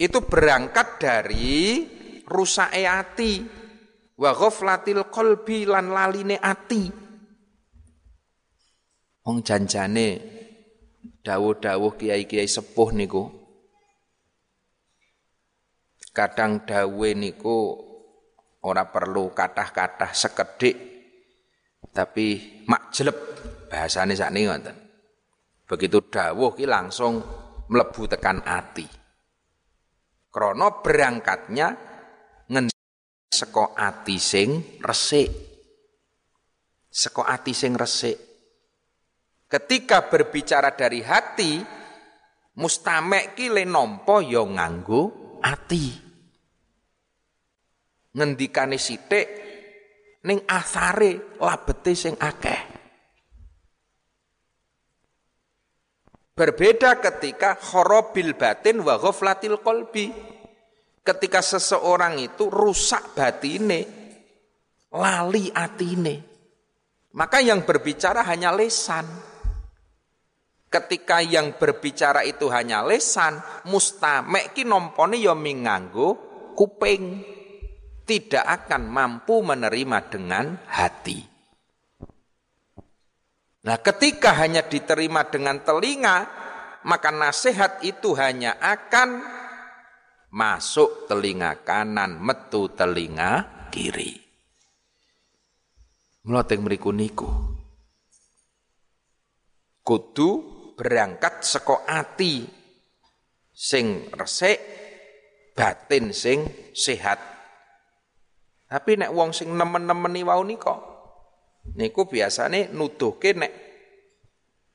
Itu 0.00 0.24
berangkat 0.24 0.96
dari 0.96 1.84
rusake 2.24 2.88
ati 2.88 3.44
wa 4.16 4.30
ghaflatil 4.32 5.12
qalbi 5.12 5.68
lan 5.68 5.92
laline 5.92 6.40
ati. 6.40 6.88
Wong 9.28 9.44
janjane 9.44 10.38
dawuh-dawuh 11.20 12.00
kiai-kiai 12.00 12.48
sepuh 12.48 12.96
niku 12.96 13.28
kadang 16.16 16.64
dawe 16.64 17.10
niku 17.12 17.76
ora 18.64 18.88
perlu 18.88 19.30
kathah-kathah 19.36 20.16
sekedhik 20.16 20.76
tapi 21.92 22.64
makjeleb 22.64 23.27
bahasane 23.68 24.16
sakniki 24.16 24.48
ngoten. 24.48 24.76
Begitu 25.68 26.00
dawuh 26.08 26.56
ki 26.56 26.64
langsung 26.64 27.20
mlebu 27.68 28.08
tekan 28.08 28.40
ati. 28.40 28.88
Krana 30.32 30.80
berangkatnya 30.80 31.68
ngen 32.48 32.72
saka 33.28 33.76
ati 33.76 34.16
sing 34.16 34.80
resik. 34.80 35.28
Saka 36.88 37.28
ati 37.28 37.52
sing 37.52 37.76
resik. 37.76 38.16
Ketika 39.48 40.08
berbicara 40.08 40.76
dari 40.76 41.00
hati, 41.04 41.60
mustamek 42.56 43.36
ki 43.36 43.52
le 43.52 43.64
nampa 43.68 44.24
ya 44.24 44.44
nganggo 44.44 45.36
ati. 45.44 46.08
Ngendikane 48.16 48.80
sithik 48.80 49.28
ning 50.24 50.44
asare 50.48 51.36
labete 51.40 51.92
sing 51.92 52.16
akeh. 52.16 52.77
Berbeda 56.38 57.02
ketika 57.02 57.58
kharabil 57.58 58.38
batin 58.38 58.78
wa 58.86 58.94
ghaflatil 58.94 59.58
qalbi. 59.58 60.14
Ketika 61.02 61.42
seseorang 61.42 62.22
itu 62.22 62.46
rusak 62.46 63.18
batine, 63.18 63.80
lali 64.94 65.50
atine. 65.50 66.22
Maka 67.18 67.42
yang 67.42 67.66
berbicara 67.66 68.22
hanya 68.22 68.54
lesan. 68.54 69.08
Ketika 70.68 71.24
yang 71.24 71.56
berbicara 71.58 72.22
itu 72.22 72.46
hanya 72.52 72.86
lesan, 72.86 73.40
mustamek 73.66 74.54
ki 74.54 74.62
nompone 74.62 75.18
ya 75.18 75.34
minganggo 75.34 76.14
kuping. 76.54 77.34
Tidak 78.04 78.44
akan 78.46 78.86
mampu 78.86 79.42
menerima 79.42 79.98
dengan 80.06 80.54
hati. 80.70 81.37
Nah, 83.68 83.84
ketika 83.84 84.32
hanya 84.40 84.64
diterima 84.64 85.28
dengan 85.28 85.60
telinga, 85.60 86.24
maka 86.88 87.12
nasihat 87.12 87.84
itu 87.84 88.16
hanya 88.16 88.56
akan 88.56 89.20
masuk 90.32 91.04
telinga 91.04 91.52
kanan, 91.68 92.16
metu 92.16 92.72
telinga 92.72 93.44
kiri. 93.68 94.16
Mloteng 96.24 96.64
mriku 96.64 96.96
niku. 96.96 97.28
Kudu 99.84 100.30
berangkat 100.72 101.44
seko 101.44 101.84
ati 101.84 102.48
sing 103.52 104.08
resik 104.16 104.56
batin 105.52 106.12
sing 106.16 106.72
sehat 106.72 107.20
Tapi 108.68 109.00
nek 109.00 109.12
wong 109.12 109.32
sing 109.32 109.52
nemen-nemeni 109.56 110.24
wau 110.28 110.44
nika 110.44 110.87
niku 111.76 112.08
biasane 112.08 112.72
nuduhke 112.72 113.36
nek 113.36 113.52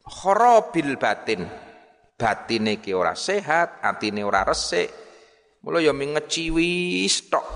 kharabil 0.03 0.99
batin. 0.99 1.41
Batine 2.13 2.79
ki 2.79 2.93
ora 2.93 3.17
sehat, 3.17 3.83
atine 3.83 4.21
ora 4.23 4.45
resik. 4.45 4.87
Mula 5.65 5.81
ya 5.81 5.91
mingeciwis 5.91 7.31
tok 7.31 7.47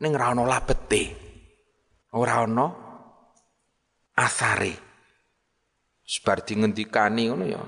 ning 0.00 0.14
ora 0.14 0.32
ana 0.32 0.44
labete. 0.46 1.04
Ora 2.14 2.46
asare. 4.14 4.74
Sebar 6.04 6.44
di 6.44 6.54
ngendikani 6.60 7.22
ngono 7.32 7.44
ya. 7.48 7.62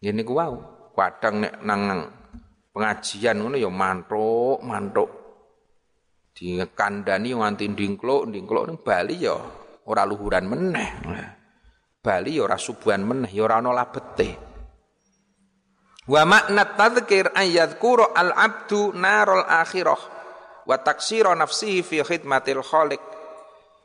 Ngene 0.00 0.22
ku 0.26 0.32
wau, 0.36 0.90
kadang 0.96 1.44
nek 1.44 1.54
nang 1.62 1.80
pengajian 2.74 3.40
ngono 3.40 3.56
ya 3.56 3.70
mantuk, 3.70 4.58
mantuk. 4.64 5.19
Dikandani 6.40 7.36
nganti 7.36 7.68
ndingkluk, 7.68 8.32
ndingkluk 8.32 8.64
ning 8.64 8.78
Bali 8.80 9.20
ya 9.20 9.36
ora 9.84 10.08
luhuran 10.08 10.48
meneh. 10.48 10.88
Bali 12.00 12.40
ya 12.40 12.48
ora 12.48 12.56
subuhan 12.56 13.04
meneh, 13.04 13.28
ya 13.28 13.44
ora 13.44 13.60
ana 13.60 13.76
labete. 13.76 14.40
Wa 16.08 16.24
makna 16.24 16.64
tadzkir 16.80 17.36
ayyadhkura 17.36 18.16
al-abdu 18.16 18.96
narul 18.96 19.44
akhirah 19.44 20.00
wa 20.64 20.76
taksira 20.80 21.36
nafsihi 21.36 21.84
fi 21.84 22.00
khidmatil 22.00 22.64
khaliq. 22.64 23.04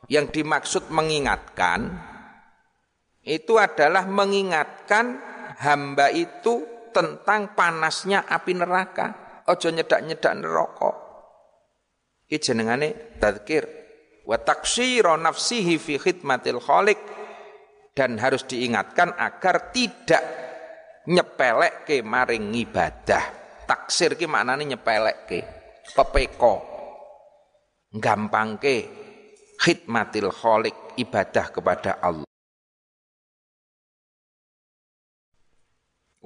Yang 0.08 0.40
dimaksud 0.40 0.88
mengingatkan 0.88 1.92
itu 3.20 3.60
adalah 3.60 4.08
mengingatkan 4.08 5.20
hamba 5.60 6.08
itu 6.08 6.64
tentang 6.96 7.52
panasnya 7.52 8.24
api 8.24 8.56
neraka. 8.56 9.06
Ojo 9.44 9.68
nyedak-nyedak 9.68 10.32
neraka. 10.40 11.05
Iki 12.26 12.42
jenengane 12.42 13.18
tadzkir 13.22 13.62
wa 14.26 14.34
taksira 14.34 15.14
nafsihi 15.14 15.78
fi 15.78 15.94
khidmatil 15.94 16.58
khaliq 16.58 16.98
dan 17.94 18.18
harus 18.18 18.42
diingatkan 18.50 19.14
agar 19.14 19.70
tidak 19.70 20.22
nyepelek 21.06 21.86
ke 21.86 22.02
maring 22.02 22.50
ibadah. 22.50 23.22
Taksir 23.66 24.18
ki 24.18 24.26
maknane 24.26 24.66
nyepelek 24.66 25.18
ke, 25.26 25.40
pepeko, 25.94 26.62
gampang 27.94 28.58
ke 28.58 28.90
khidmatil 29.62 30.30
khaliq 30.34 30.98
ibadah 30.98 31.46
kepada 31.54 32.02
Allah. 32.02 32.26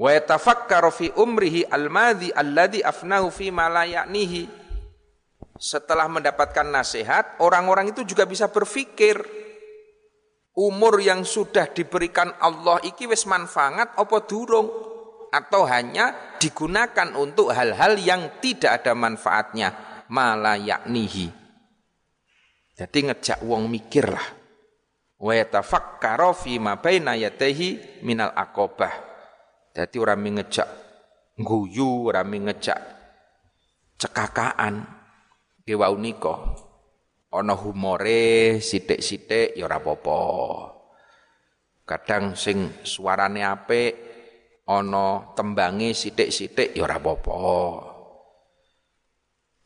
wa 0.01 0.09
yatafakkaru 0.17 0.89
fi 0.89 1.13
umrihi 1.13 1.69
al-madhi 1.69 2.33
alladhi 2.33 2.81
afnahu 2.81 3.29
fi 3.29 3.53
ma 3.53 3.69
la 3.69 3.85
ya'nihi 3.85 4.49
setelah 5.61 6.09
mendapatkan 6.09 6.65
nasihat 6.65 7.37
orang-orang 7.45 7.93
itu 7.93 8.01
juga 8.09 8.25
bisa 8.25 8.49
berpikir 8.49 9.21
umur 10.57 11.05
yang 11.05 11.21
sudah 11.21 11.69
diberikan 11.69 12.33
Allah 12.41 12.81
iki 12.81 13.05
wis 13.05 13.29
manfaat 13.29 13.93
apa 13.93 14.17
durung? 14.25 14.89
Atau 15.31 15.63
hanya 15.63 16.35
digunakan 16.43 17.15
untuk 17.15 17.55
hal-hal 17.55 17.95
yang 18.03 18.43
tidak 18.43 18.83
ada 18.83 18.99
manfaatnya 18.99 19.69
mala 20.11 20.59
yaknihi. 20.59 21.31
Jadi 22.75 22.99
ngejak 23.07 23.39
wong 23.47 23.71
mikir 23.71 24.11
lah 24.11 24.27
wa 25.21 25.31
yatafakkaru 25.31 26.35
fi 26.35 26.59
ma 26.59 26.81
baina 26.81 27.15
minal 28.03 28.33
akobah 28.35 29.11
jadi 29.71 29.97
orang 30.03 30.19
mengejak 30.19 30.69
guyu, 31.39 32.11
orang 32.11 32.27
mengejak 32.27 32.81
cekakaan 34.01 35.00
ki 35.71 35.79
wau 35.79 35.95
nika. 35.95 36.35
Ana 37.31 37.55
humore 37.55 38.59
sithik-sithik 38.59 39.55
ya 39.55 39.71
ora 39.71 39.79
apa-apa. 39.79 40.19
Kadang 41.87 42.35
sing 42.35 42.83
suarane 42.83 43.47
apik 43.47 43.95
ana 44.67 45.31
tembange 45.39 45.95
sithik-sithik 45.95 46.75
ya 46.75 46.91
ora 46.91 46.99
apa-apa. 46.99 47.39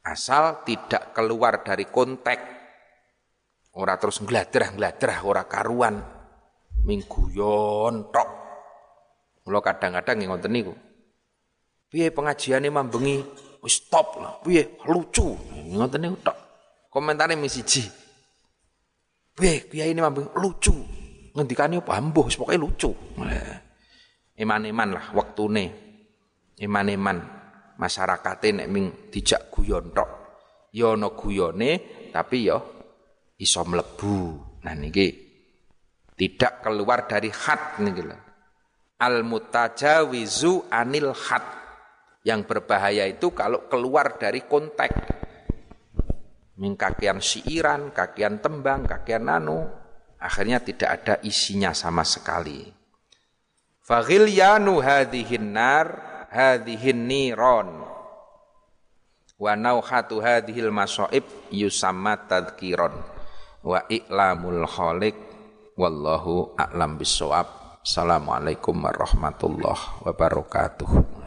Asal 0.04 0.60
tidak 0.68 1.16
keluar 1.16 1.64
dari 1.64 1.88
konteks. 1.88 2.52
Ora 3.80 3.96
terus 3.96 4.20
ngladrah-ngladrah 4.20 5.24
ora 5.24 5.48
karuan. 5.48 6.04
Mingguyon 6.84 8.12
tok. 8.12 8.28
Mula 9.48 9.64
kadang-kadang 9.64 10.20
ngoten 10.20 10.52
niku. 10.52 10.76
Piye 11.88 12.12
pengajiane 12.12 12.68
mambengi 12.68 13.24
wis 13.64 13.80
stop 13.88 14.20
lah. 14.20 14.44
Piye 14.44 14.76
lucu. 14.84 15.32
Ngoten 15.72 16.00
niku 16.04 16.16
tok. 16.20 16.36
Komentare 16.92 17.32
misi 17.40 17.64
siji. 17.64 17.82
Piye 19.32 19.64
kiai 19.64 19.96
ini 19.96 20.04
mambengi 20.04 20.36
lucu. 20.36 20.76
Ngendikane 21.32 21.80
apa 21.80 21.96
ambuh 21.96 22.28
pokoke 22.28 22.54
lucu. 22.60 22.90
Iman-iman 24.36 24.88
lah 24.92 25.06
waktune. 25.16 25.64
Iman-iman 26.60 27.18
masyarakate 27.80 28.52
nek 28.52 28.68
ming 28.68 29.10
dijak 29.10 29.48
guyon 29.48 29.90
tok. 29.96 30.10
Ya 30.76 30.92
ana 30.92 31.08
guyone 31.16 31.70
tapi 32.12 32.52
ya 32.52 32.60
iso 33.40 33.64
mlebu. 33.64 34.38
Nah 34.62 34.76
niki 34.76 35.24
tidak 36.14 36.62
keluar 36.62 37.10
dari 37.10 37.30
hat 37.32 37.82
niki 37.82 38.02
lho 38.06 38.18
al 39.02 39.26
mutajawizu 39.26 40.70
anil 40.70 41.10
had 41.10 41.63
yang 42.24 42.48
berbahaya 42.48 43.04
itu 43.04 43.30
kalau 43.36 43.68
keluar 43.68 44.16
dari 44.16 44.48
konteks. 44.48 45.22
Kakian 46.54 47.20
siiran, 47.20 47.92
kakian 47.92 48.40
tembang, 48.40 48.88
kakian 48.88 49.28
nano 49.28 49.68
akhirnya 50.16 50.64
tidak 50.64 50.90
ada 51.02 51.14
isinya 51.20 51.76
sama 51.76 52.00
sekali. 52.02 52.64
Yanu 54.32 54.80
hadhihin 54.80 55.52
nar 55.52 55.86
hadhihin 56.32 57.04
niron. 57.04 57.84
Wa 59.36 59.52
nauhatu 59.52 60.24
hadhil 60.24 60.72
masoib 60.72 61.28
yusamma 61.52 62.16
tadkiron. 62.24 62.96
Wa 63.60 63.84
i'lamul 63.92 64.64
khaliq 64.64 65.16
wallahu 65.76 66.56
a'lam 66.56 66.96
bisawab. 66.96 67.82
Assalamualaikum 67.84 68.72
warahmatullahi 68.80 70.08
wabarakatuh. 70.08 71.23